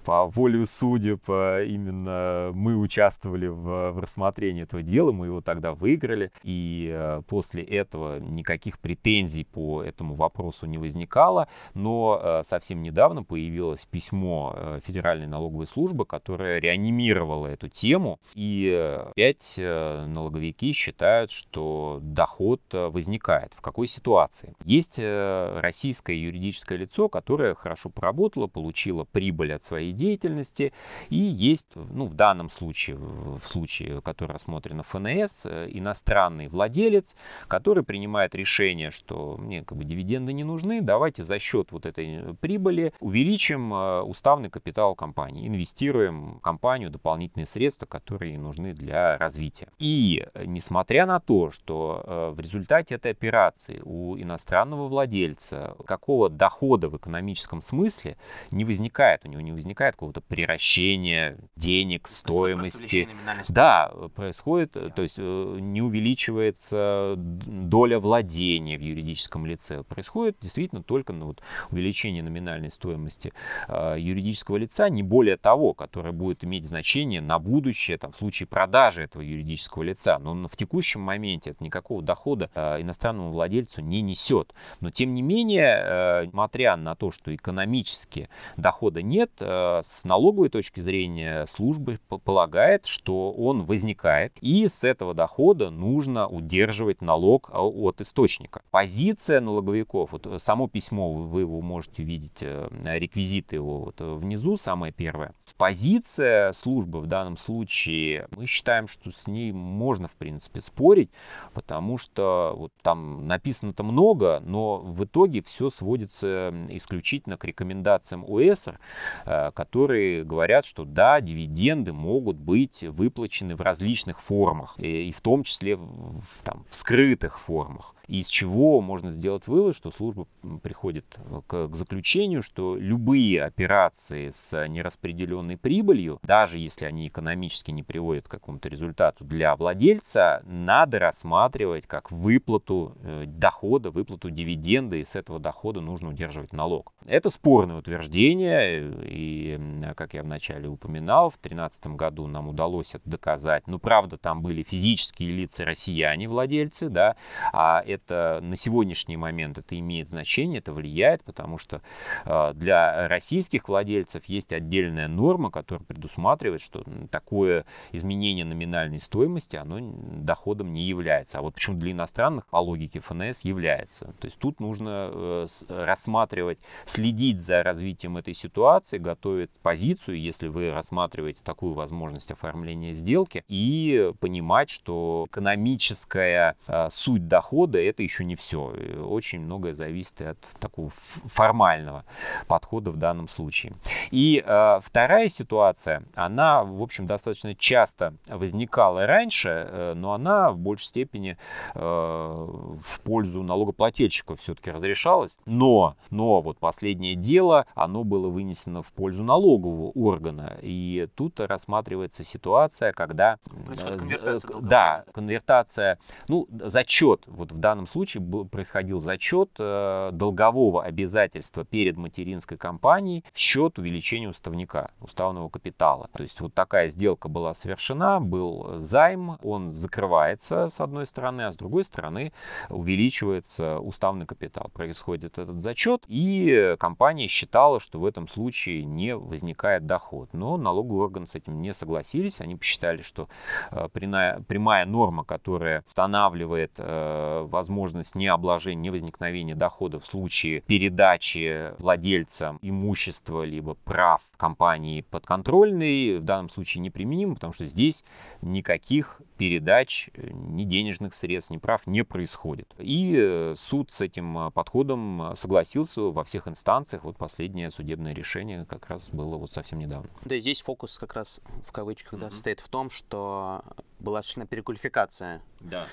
по 0.05 0.25
воле 0.27 0.65
судеб 0.65 1.29
именно 1.29 2.51
мы 2.55 2.77
участвовали 2.77 3.49
в, 3.49 3.93
в 3.93 3.99
рассмотрении 3.99 4.63
этого 4.63 4.83
дела, 4.83 5.13
мы 5.13 5.27
его 5.27 5.43
тогда 5.43 5.75
выиграли, 5.75 6.33
и 6.43 6.91
э, 6.91 7.23
после 7.29 7.63
этого 7.63 8.19
никаких 8.19 8.79
претензий 8.79 9.45
по 9.45 9.83
этому 9.83 10.15
вопросу 10.15 10.65
не 10.65 10.79
возникало, 10.79 11.49
но 11.75 12.19
э, 12.23 12.43
совсем 12.45 12.83
недавно 12.83 13.23
появилось 13.23 13.85
письмо 13.85 14.81
Федеральной 14.87 15.27
налоговой 15.27 15.67
службы, 15.67 16.07
которое 16.07 16.61
реанимировало 16.61 17.47
эту 17.47 17.69
тему, 17.69 18.21
и 18.35 19.05
опять 19.11 19.55
налоговики 19.59 20.73
считают, 20.73 21.31
что 21.31 21.99
доход 22.03 22.63
возникает. 22.73 23.53
В 23.55 23.61
какой 23.61 23.87
ситуации? 23.87 24.30
Есть 24.65 24.95
э, 24.99 25.61
российское 25.61 26.17
юридическое 26.17 26.79
лицо, 26.79 27.09
которое 27.09 27.55
хорошо 27.55 27.91
поработало, 27.91 28.47
получило 28.47 29.05
прибыль 29.05 29.53
от 29.53 29.63
своей 29.63 29.93
деятельности, 29.93 30.73
и 31.09 31.17
есть, 31.17 31.77
ну, 31.77 32.07
в 32.07 32.15
данном 32.15 32.51
случае, 32.51 32.97
в 32.97 33.43
случае, 33.45 34.01
который 34.03 34.33
рассмотрен 34.33 34.83
ФНС, 34.83 35.47
иностранный 35.47 36.49
владелец, 36.49 37.17
который 37.49 37.83
принимает 37.83 38.35
решение, 38.35 38.91
что 38.91 39.37
мне 39.39 39.65
как 39.65 39.77
бы 39.77 39.85
дивиденды 39.85 40.33
не 40.33 40.45
нужны, 40.45 40.81
давайте 40.81 41.25
за 41.25 41.39
счет 41.39 41.73
вот 41.73 41.87
этой 41.87 42.35
прибыли 42.41 42.93
увеличим 43.01 43.73
уставный 44.03 44.51
капитал 44.51 44.95
компании, 44.95 45.49
инвестируем 45.49 46.35
в 46.39 46.41
компанию 46.41 46.91
дополнительные 46.91 47.47
средства, 47.47 47.87
которые 47.87 48.39
нужны 48.39 48.73
для 48.73 49.19
развития. 49.19 49.69
И 49.79 50.27
э, 50.35 50.45
несмотря 50.47 51.07
на 51.07 51.21
то, 51.21 51.51
что 51.51 52.03
э, 52.05 52.31
в 52.35 52.41
результате 52.41 52.95
этой 52.95 53.13
операции 53.13 53.81
у 53.85 54.17
иностранного 54.23 54.89
владельца 54.89 55.75
какого 55.87 56.29
дохода 56.29 56.89
в 56.89 56.97
экономическом 56.97 57.63
смысле 57.63 58.17
не 58.51 58.65
возникает, 58.65 59.25
у 59.25 59.29
него 59.29 59.41
не 59.41 59.53
возникает 59.53 59.95
какого-то 59.95 60.21
приращения 60.21 61.39
денег, 61.57 62.09
стоимости. 62.09 63.09
Да, 63.49 63.93
происходит, 64.15 64.77
yeah. 64.77 64.93
то 64.93 65.03
есть 65.03 65.17
э, 65.19 65.57
не 65.61 65.83
увеличивается 65.83 67.15
доля 67.17 67.99
владения 67.99 68.77
в 68.77 68.81
юридическом 68.81 69.47
лице. 69.47 69.83
Происходит 69.85 70.37
действительно 70.41 70.83
только 70.83 71.13
ну, 71.13 71.27
вот, 71.27 71.43
увеличение 71.71 72.23
номинальной 72.23 72.71
стоимости 72.71 73.33
юридического 73.69 74.57
лица, 74.57 74.89
не 74.89 75.03
более 75.03 75.37
того, 75.37 75.75
которое 75.75 76.13
будет 76.13 76.45
иметь 76.45 76.67
значение 76.67 77.21
на 77.21 77.39
будущее, 77.39 77.99
там, 77.99 78.13
в 78.13 78.17
случае 78.17 78.47
продажи 78.47 79.03
этого 79.03 79.23
юридического 79.23 79.83
лица. 79.83 80.19
Но 80.19 80.49
в 80.49 80.57
текущем 80.57 81.01
моменте 81.01 81.51
это 81.51 81.63
никакого 81.63 82.03
дохода 82.03 82.51
э, 82.55 82.81
иностранному 82.81 83.31
владельцу 83.31 83.81
не 83.81 84.01
несет. 84.11 84.55
Но 84.81 84.91
тем 84.91 85.15
не 85.15 85.23
менее, 85.23 85.83
э, 85.83 86.27
несмотря 86.27 86.77
на 86.77 86.95
то, 86.95 87.11
что 87.11 87.35
экономически 87.35 88.29
дохода 88.57 89.03
нет, 89.03 89.31
э, 89.41 89.81
с 89.83 90.05
налоговой 90.05 90.49
точки 90.49 90.81
зрения 90.81 91.47
службы 91.47 91.99
полагает, 92.09 92.87
что 92.87 93.33
он 93.33 93.65
возникает, 93.65 94.37
и 94.41 94.69
с 94.69 94.85
этого 94.85 95.15
дохода 95.15 95.71
нужно 95.71 96.27
удерживать 96.29 97.03
налог 97.03 97.51
от 97.53 98.01
источника. 98.01 98.63
Позиция 98.71 99.41
налоговиков, 99.41 100.13
вот 100.13 100.27
само 100.39 100.69
письмо, 100.69 101.13
вы 101.13 101.43
его 101.43 101.61
можете 101.61 102.03
увидеть, 102.03 102.41
реквизиты 102.41 103.57
его 103.57 103.79
вот 103.79 104.01
внизу, 104.01 104.57
самое 104.57 104.93
первое. 104.93 105.35
Позиция 105.57 106.53
службы 106.53 107.01
в 107.01 107.07
данном 107.07 107.37
случае, 107.37 108.29
мы 108.37 108.47
считаем, 108.47 108.89
что 108.89 109.11
с 109.11 109.27
ней 109.27 109.53
можно, 109.53 110.09
в 110.09 110.13
принципе, 110.13 110.61
спорить, 110.61 111.11
потому 111.53 111.99
что 111.99 112.55
вот 112.57 112.73
там 112.83 113.27
написано-то 113.27 113.83
много, 113.83 114.00
много, 114.01 114.41
но 114.45 114.79
в 114.79 115.05
итоге 115.05 115.43
все 115.43 115.69
сводится 115.69 116.55
исключительно 116.69 117.37
к 117.37 117.45
рекомендациям 117.45 118.25
ОЭСР, 118.25 118.81
э, 119.27 119.51
которые 119.55 120.25
говорят, 120.25 120.65
что 120.65 120.85
да, 120.85 121.21
дивиденды 121.21 121.93
могут 121.93 122.37
быть 122.37 122.83
выплачены 122.83 123.57
в 123.57 123.61
различных 123.61 124.21
формах, 124.21 124.79
и 124.79 125.13
в 125.13 125.21
том 125.21 125.43
числе 125.43 125.77
в, 125.77 126.23
там, 126.43 126.65
в 126.67 126.75
скрытых 126.75 127.39
формах 127.39 127.95
из 128.11 128.29
чего 128.29 128.81
можно 128.81 129.13
сделать 129.13 129.47
вывод, 129.47 129.77
что 129.77 129.93
служба 129.93 130.27
приходит 130.63 131.07
к, 131.47 131.69
к 131.69 131.75
заключению, 131.77 132.43
что 132.43 132.77
любые 132.77 133.45
операции 133.45 134.31
с 134.31 134.67
нераспределенной 134.67 135.57
прибылью, 135.57 136.19
даже 136.23 136.59
если 136.59 136.87
они 136.87 137.07
экономически 137.07 137.71
не 137.71 137.85
приводят 137.85 138.27
к 138.27 138.31
какому-то 138.31 138.69
результату 138.69 139.25
для 139.25 139.55
владельца, 139.55 140.43
надо 140.45 140.99
рассматривать 140.99 141.87
как 141.87 142.11
выплату 142.11 142.97
э, 143.03 143.25
дохода, 143.27 143.93
выплату 143.93 144.31
дивиденда, 144.31 144.97
и 144.97 145.05
с 145.05 145.15
этого 145.15 145.39
дохода 145.39 145.81
нужно 145.81 146.09
удерживать 146.09 146.53
налог. 146.53 146.93
Это 147.07 147.31
спорное 147.31 147.77
утверждение, 147.77 148.93
и, 149.05 149.61
как 149.95 150.15
я 150.15 150.25
вначале 150.25 150.69
упоминал, 150.69 151.31
в 151.31 151.35
2013 151.35 151.87
году 151.89 152.27
нам 152.27 152.49
удалось 152.49 152.95
это 152.95 153.09
доказать. 153.09 153.69
Ну, 153.69 153.79
правда, 153.79 154.17
там 154.17 154.43
были 154.43 154.65
физические 154.65 155.29
лица 155.29 155.65
россияне, 155.65 156.29
владельцы, 156.29 156.89
да, 156.89 157.15
а 157.53 157.83
это 157.87 158.00
это 158.03 158.41
на 158.43 158.57
сегодняшний 158.57 159.17
момент 159.17 159.59
это 159.59 159.79
имеет 159.79 160.09
значение, 160.09 160.59
это 160.59 160.73
влияет, 160.73 161.23
потому 161.25 161.59
что 161.59 161.83
а, 162.25 162.53
для 162.55 163.09
российских 163.09 163.69
владельцев 163.69 164.25
есть 164.27 164.53
отдельная 164.53 165.09
норма, 165.09 165.51
которая 165.51 165.85
предусматривает, 165.85 166.61
что 166.61 166.85
такое 167.11 167.65
изменение 167.93 168.45
номинальной 168.45 169.01
стоимости, 169.01 169.57
оно 169.57 169.79
доходом 169.81 170.73
не 170.73 170.83
является. 170.83 171.39
А 171.39 171.43
вот 171.43 171.55
почему 171.55 171.77
для 171.77 171.93
иностранных 171.93 172.47
по 172.47 172.57
логике 172.57 173.01
ФНС 173.01 173.43
является. 173.43 174.15
То 174.21 174.27
есть 174.27 174.39
тут 174.39 174.61
нужно 174.61 175.11
э, 175.13 175.47
рассматривать, 175.69 176.59
следить 176.85 177.41
за 177.41 177.63
развитием 177.63 178.17
этой 178.17 178.35
ситуации, 178.35 178.99
готовить 178.99 179.51
позицию, 179.63 180.21
если 180.21 180.49
вы 180.49 180.71
рассматриваете 180.71 181.41
такую 181.43 181.75
возможность 181.75 182.31
оформления 182.31 182.93
сделки, 182.93 183.45
и 183.49 184.13
понимать, 184.21 184.71
что 184.71 185.27
экономическая 185.29 186.57
э, 186.67 186.89
суть 186.91 187.29
дохода 187.29 187.79
это 187.91 188.03
еще 188.03 188.25
не 188.25 188.35
все. 188.35 188.75
Очень 189.05 189.41
многое 189.41 189.73
зависит 189.73 190.23
от 190.23 190.39
такого 190.59 190.91
формального 190.91 192.05
подхода 192.49 192.91
в 192.91 192.97
данном 192.97 193.29
случае. 193.29 193.75
И 194.11 194.43
э, 194.45 194.81
вторая 194.83 195.29
ситуация, 195.29 196.05
она, 196.15 196.65
в 196.65 196.83
общем, 196.83 197.07
достаточно 197.07 197.55
часто 197.55 198.15
возникала 198.29 199.07
раньше, 199.07 199.49
э, 199.49 199.95
но 199.95 200.13
она 200.13 200.51
в 200.51 200.59
большей 200.59 200.87
степени 200.87 201.37
э, 201.75 201.81
в 201.81 203.01
пользу 203.03 203.43
налогоплательщиков 203.43 204.41
все-таки 204.41 204.71
разрешалась. 204.71 205.39
Но, 205.47 205.97
но 206.11 206.41
вот 206.41 206.59
последнее 206.59 207.15
дело, 207.15 207.67
оно 207.75 208.05
было 208.05 208.29
вынесено 208.29 208.83
в 208.83 208.93
пользу 208.93 209.23
налогового 209.23 209.91
органа. 209.91 210.59
И 210.63 211.09
тут 211.15 211.41
рассматривается 211.41 212.25
ситуация, 212.25 212.93
когда... 212.93 213.39
Происходит 213.67 213.95
э, 213.95 213.99
конвертация. 213.99 214.61
Да, 214.61 215.05
конвертация, 215.13 215.99
ну, 216.29 216.49
зачет 216.51 217.25
вот 217.27 217.53
в 217.53 217.59
данном 217.59 217.70
данном 217.71 217.87
случае 217.87 218.23
происходил 218.51 219.01
зачет 219.01 219.51
э, 219.59 220.11
долгового 220.13 220.83
обязательства 220.83 221.65
перед 221.65 221.97
материнской 221.97 222.59
компанией 222.59 223.25
в 223.33 223.39
счет 223.39 223.79
увеличения 223.79 224.29
уставника, 224.29 224.91
уставного 225.01 225.49
капитала. 225.49 226.09
То 226.13 226.23
есть 226.23 226.41
вот 226.41 226.53
такая 226.53 226.89
сделка 226.89 227.29
была 227.29 227.55
совершена, 227.55 228.21
был 228.21 228.75
займ, 228.77 229.39
он 229.43 229.71
закрывается 229.71 230.69
с 230.69 230.81
одной 230.81 231.07
стороны, 231.07 231.43
а 231.43 231.53
с 231.53 231.57
другой 231.57 231.85
стороны 231.85 232.33
увеличивается 232.69 233.79
уставный 233.79 234.27
капитал. 234.27 234.71
Происходит 234.73 235.39
этот 235.39 235.61
зачет, 235.61 236.05
и 236.09 236.75
компания 236.79 237.29
считала, 237.29 237.79
что 237.79 238.01
в 238.01 238.05
этом 238.05 238.27
случае 238.27 238.85
не 238.85 239.17
возникает 239.17 239.87
доход. 239.87 240.31
Но 240.33 240.57
налоговый 240.57 241.05
орган 241.05 241.27
с 241.27 241.35
этим 241.37 241.63
не 241.63 241.73
согласились, 241.73 242.41
они 242.41 242.57
посчитали, 242.57 243.03
что 243.03 243.29
э, 243.71 243.89
прямая 243.93 244.87
норма, 244.87 245.25
которая 245.25 245.85
устанавливает 245.87 246.73
э, 246.79 247.47
возможность 247.61 247.91
возможность 247.91 248.15
необложения, 248.15 248.81
невозникновения 248.81 249.55
дохода 249.55 250.01
в 250.01 250.07
случае 250.07 250.63
передачи 250.63 251.73
владельцам 251.79 252.59
имущества 252.63 253.43
либо 253.43 253.75
прав 253.75 254.23
компании 254.37 255.03
подконтрольной. 255.03 256.19
В 256.19 256.25
данном 256.25 256.49
случае 256.49 256.81
неприменимо, 256.83 257.35
потому 257.35 257.53
что 257.53 257.67
здесь 257.67 258.03
никаких 258.41 259.21
передач 259.41 260.11
э, 260.13 260.29
ни 260.33 260.65
денежных 260.65 261.15
средств, 261.15 261.51
ни 261.51 261.57
прав 261.57 261.87
не 261.87 262.05
происходит. 262.05 262.69
И 262.79 263.17
э, 263.19 263.55
суд 263.57 263.91
с 263.91 264.03
этим 264.03 264.37
э, 264.37 264.51
подходом 264.51 265.33
согласился 265.35 266.03
во 266.03 266.25
всех 266.25 266.47
инстанциях. 266.47 267.05
Вот 267.05 267.17
последнее 267.17 267.71
судебное 267.71 268.13
решение 268.13 268.67
как 268.67 268.91
раз 268.91 269.09
было 269.09 269.39
вот 269.39 269.51
совсем 269.51 269.79
недавно. 269.79 270.11
Да, 270.27 270.39
здесь 270.39 270.61
фокус 270.61 270.99
как 270.99 271.15
раз 271.15 271.41
в 271.65 271.73
кавычках 271.73 272.21
да, 272.21 272.27
mm-hmm. 272.27 272.33
стоит 272.33 272.61
в 272.61 272.69
том, 272.69 272.91
что 272.91 273.63
была 273.99 274.19
осуществлена 274.19 274.47
переквалификация 274.47 275.41
да. 275.61 275.87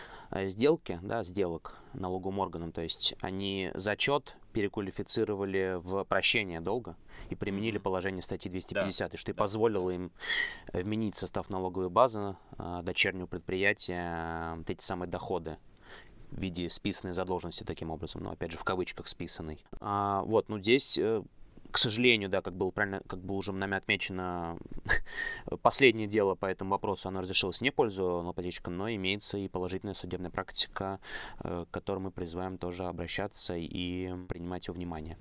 сделки, 0.50 1.00
да, 1.02 1.24
сделок 1.24 1.78
налоговым 2.00 2.40
органам. 2.40 2.72
То 2.72 2.82
есть 2.82 3.16
они 3.22 3.72
зачет 3.74 4.38
переквалифицировали 4.54 5.76
в 5.78 6.04
прощение 6.06 6.62
долга 6.62 6.96
и 7.30 7.36
применили 7.36 7.78
положение 7.78 8.22
статьи 8.22 8.50
250, 8.50 9.12
да. 9.12 9.18
что 9.18 9.32
и 9.32 9.34
позволило 9.34 9.90
им 9.90 10.12
вменить 10.74 11.16
в 11.16 11.18
состав 11.18 11.50
налоговой 11.50 11.90
базы 11.90 12.36
а, 12.58 12.82
дочернего 12.82 13.28
предприятия 13.28 14.56
вот 14.56 14.70
эти 14.70 14.82
самые 14.82 15.10
доходы 15.10 15.58
в 16.32 16.42
виде 16.42 16.70
списанной 16.70 17.14
задолженности 17.14 17.64
таким 17.64 17.90
образом, 17.90 18.24
но 18.24 18.32
опять 18.32 18.52
же 18.52 18.58
в 18.58 18.64
кавычках 18.64 19.08
списанной. 19.08 19.64
А, 19.80 20.24
вот, 20.24 20.50
ну 20.50 20.60
здесь 20.60 20.98
э, 20.98 21.24
к 21.72 21.78
сожалению, 21.78 22.30
да, 22.30 22.42
как 22.42 22.56
было 22.56 22.72
правильно, 22.72 23.02
как 23.08 23.20
было 23.20 23.38
уже 23.38 23.54
нами 23.54 23.78
отмечено, 23.78 24.58
последнее 25.62 26.08
дело 26.08 26.36
по 26.36 26.46
этому 26.46 26.72
вопросу, 26.72 27.08
оно 27.08 27.22
разрешилось 27.22 27.62
не 27.62 27.72
пользу 27.72 28.04
налогоплательщикам, 28.04 28.78
но 28.78 28.90
имеется 28.90 29.38
и 29.38 29.48
положительная 29.48 29.94
судебная 29.94 30.32
практика, 30.32 31.00
э, 31.44 31.66
к 31.70 31.74
которой 31.74 32.00
мы 32.00 32.12
призываем 32.12 32.58
тоже 32.58 32.86
обращаться 32.86 33.56
и 33.56 34.14
принимать 34.28 34.68
ее 34.68 34.74
внимание. 34.74 35.18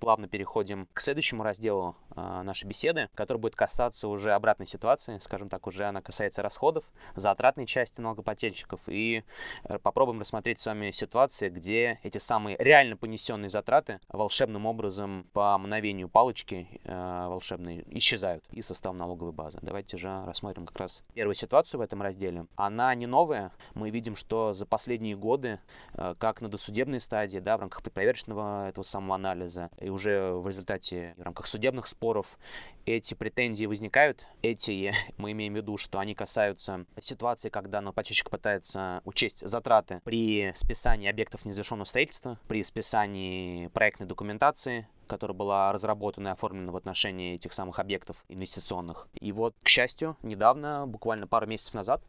Плавно 0.00 0.28
переходим 0.28 0.88
к 0.92 1.00
следующему 1.00 1.42
разделу 1.42 1.96
э, 2.14 2.42
нашей 2.42 2.66
беседы, 2.66 3.08
который 3.14 3.38
будет 3.38 3.56
касаться 3.56 4.08
уже 4.08 4.32
обратной 4.32 4.66
ситуации, 4.66 5.18
скажем 5.18 5.48
так, 5.48 5.66
уже 5.66 5.84
она 5.84 6.00
касается 6.02 6.42
расходов, 6.42 6.84
затратной 7.14 7.66
части 7.66 8.00
налогоплательщиков, 8.00 8.82
и 8.88 9.24
э, 9.64 9.78
попробуем 9.78 10.20
рассмотреть 10.20 10.60
с 10.60 10.66
вами 10.66 10.90
ситуации, 10.90 11.48
где 11.48 11.98
эти 12.02 12.18
самые 12.18 12.56
реально 12.58 12.96
понесенные 12.96 13.50
затраты 13.50 14.00
волшебным 14.08 14.66
образом 14.66 15.26
по 15.32 15.56
мгновению 15.58 16.08
палочки 16.08 16.68
э, 16.84 17.26
волшебной 17.28 17.84
исчезают 17.88 18.44
из 18.50 18.66
состава 18.66 18.94
налоговой 18.94 19.32
базы. 19.32 19.58
Давайте 19.62 19.96
же 19.96 20.24
рассмотрим 20.24 20.66
как 20.66 20.78
раз 20.78 21.02
первую 21.14 21.34
ситуацию 21.34 21.80
в 21.80 21.82
этом 21.82 22.02
разделе. 22.02 22.46
Она 22.56 22.94
не 22.94 23.06
новая. 23.06 23.52
Мы 23.74 23.90
видим, 23.90 24.16
что 24.16 24.52
за 24.52 24.66
последние 24.66 25.16
годы, 25.16 25.60
э, 25.94 26.14
как 26.18 26.40
на 26.40 26.48
досудебной 26.48 27.00
стадии, 27.00 27.38
да, 27.38 27.56
в 27.56 27.60
рамках 27.60 27.82
предпроверочного 27.82 28.68
этого 28.68 28.82
самого 28.82 29.14
анализа, 29.14 29.70
и 29.88 29.90
уже 29.90 30.32
в 30.32 30.46
результате 30.46 31.14
в 31.16 31.22
рамках 31.22 31.46
судебных 31.46 31.86
споров 31.86 32.38
эти 32.84 33.14
претензии 33.14 33.64
возникают. 33.64 34.26
Эти, 34.42 34.92
мы 35.16 35.32
имеем 35.32 35.54
в 35.54 35.56
виду, 35.56 35.78
что 35.78 35.98
они 35.98 36.14
касаются 36.14 36.84
ситуации, 37.00 37.48
когда 37.48 37.80
налогоплательщик 37.80 38.30
пытается 38.30 39.00
учесть 39.04 39.46
затраты 39.46 40.00
при 40.04 40.52
списании 40.54 41.08
объектов 41.08 41.44
незавершенного 41.44 41.86
строительства, 41.86 42.38
при 42.48 42.62
списании 42.62 43.68
проектной 43.68 44.06
документации, 44.06 44.86
которая 45.06 45.36
была 45.36 45.72
разработана 45.72 46.28
и 46.28 46.32
оформлена 46.32 46.70
в 46.70 46.76
отношении 46.76 47.34
этих 47.34 47.54
самых 47.54 47.78
объектов 47.78 48.24
инвестиционных. 48.28 49.08
И 49.14 49.32
вот, 49.32 49.54
к 49.62 49.68
счастью, 49.68 50.16
недавно, 50.22 50.86
буквально 50.86 51.26
пару 51.26 51.46
месяцев 51.46 51.74
назад, 51.74 52.02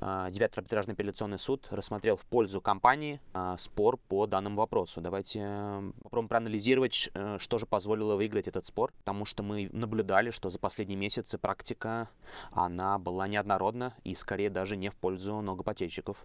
девятый 0.00 0.60
арбитражный 0.60 0.94
апелляционный 0.94 1.38
суд 1.38 1.68
рассмотрел 1.70 2.16
в 2.16 2.24
пользу 2.24 2.60
компании 2.60 3.20
а, 3.32 3.56
спор 3.58 3.98
по 4.08 4.26
данному 4.26 4.56
вопросу. 4.56 5.00
Давайте 5.00 5.40
э, 5.42 5.92
попробуем 6.02 6.28
проанализировать, 6.28 7.10
э, 7.14 7.38
что 7.38 7.58
же 7.58 7.66
позволило 7.66 8.16
выиграть 8.16 8.48
этот 8.48 8.64
спор, 8.66 8.92
потому 8.98 9.24
что 9.24 9.42
мы 9.42 9.68
наблюдали, 9.72 10.30
что 10.30 10.48
за 10.48 10.58
последние 10.58 10.98
месяцы 10.98 11.38
практика, 11.38 12.08
она 12.52 12.98
была 12.98 13.28
неоднородна 13.28 13.94
и 14.04 14.14
скорее 14.14 14.50
даже 14.50 14.76
не 14.76 14.88
в 14.88 14.96
пользу 14.96 15.40
налогоплательщиков. 15.40 16.24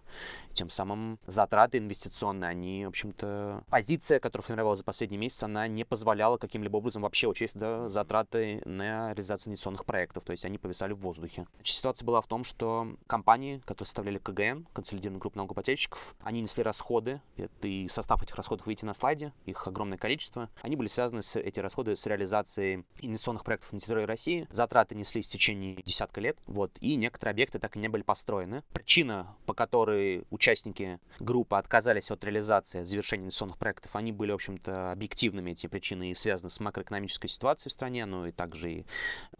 Тем 0.52 0.68
самым 0.68 1.18
затраты 1.26 1.78
инвестиционные, 1.78 2.50
они, 2.50 2.86
в 2.86 2.88
общем-то, 2.88 3.64
позиция, 3.68 4.20
которая 4.20 4.44
формировалась 4.44 4.78
за 4.78 4.84
последний 4.84 5.18
месяц, 5.18 5.42
она 5.42 5.66
не 5.68 5.84
позволяла 5.84 6.38
каким-либо 6.38 6.76
образом 6.76 7.02
вообще 7.02 7.26
учесть 7.26 7.56
да, 7.56 7.88
затраты 7.88 8.62
на 8.64 9.08
реализацию 9.10 9.50
инвестиционных 9.50 9.84
проектов, 9.84 10.24
то 10.24 10.32
есть 10.32 10.44
они 10.44 10.58
повисали 10.58 10.92
в 10.92 11.00
воздухе. 11.00 11.46
Значит, 11.56 11.74
ситуация 11.74 12.06
была 12.06 12.20
в 12.20 12.26
том, 12.26 12.44
что 12.44 12.88
компания 13.06 13.17
компании, 13.18 13.60
которые 13.64 13.86
составляли 13.86 14.18
КГН, 14.18 14.66
консолидированную 14.72 15.20
группу 15.20 15.38
налогоплательщиков. 15.38 16.14
Они 16.22 16.40
несли 16.40 16.62
расходы, 16.62 17.20
и 17.62 17.88
состав 17.88 18.22
этих 18.22 18.36
расходов 18.36 18.68
видите 18.68 18.86
на 18.86 18.94
слайде, 18.94 19.32
их 19.44 19.66
огромное 19.66 19.98
количество. 19.98 20.48
Они 20.62 20.76
были 20.76 20.86
связаны 20.86 21.20
с 21.20 21.34
эти 21.36 21.58
расходы 21.58 21.96
с 21.96 22.06
реализацией 22.06 22.84
инвестиционных 23.00 23.42
проектов 23.42 23.72
на 23.72 23.80
территории 23.80 24.04
России. 24.04 24.46
Затраты 24.50 24.94
неслись 24.94 25.26
в 25.26 25.32
течение 25.32 25.82
десятка 25.84 26.20
лет, 26.20 26.38
вот, 26.46 26.70
и 26.80 26.94
некоторые 26.94 27.32
объекты 27.32 27.58
так 27.58 27.74
и 27.74 27.80
не 27.80 27.88
были 27.88 28.02
построены. 28.02 28.62
Причина, 28.72 29.34
по 29.46 29.52
которой 29.52 30.24
участники 30.30 31.00
группы 31.18 31.56
отказались 31.56 32.12
от 32.12 32.22
реализации, 32.22 32.82
от 32.82 32.86
завершения 32.86 33.24
инвестиционных 33.24 33.58
проектов, 33.58 33.96
они 33.96 34.12
были, 34.12 34.30
в 34.30 34.36
общем-то, 34.36 34.92
объективными, 34.92 35.50
эти 35.50 35.66
причины, 35.66 36.12
и 36.12 36.14
связаны 36.14 36.50
с 36.50 36.60
макроэкономической 36.60 37.28
ситуацией 37.28 37.70
в 37.70 37.72
стране, 37.72 38.06
но 38.06 38.28
и 38.28 38.30
также 38.30 38.72
и 38.72 38.86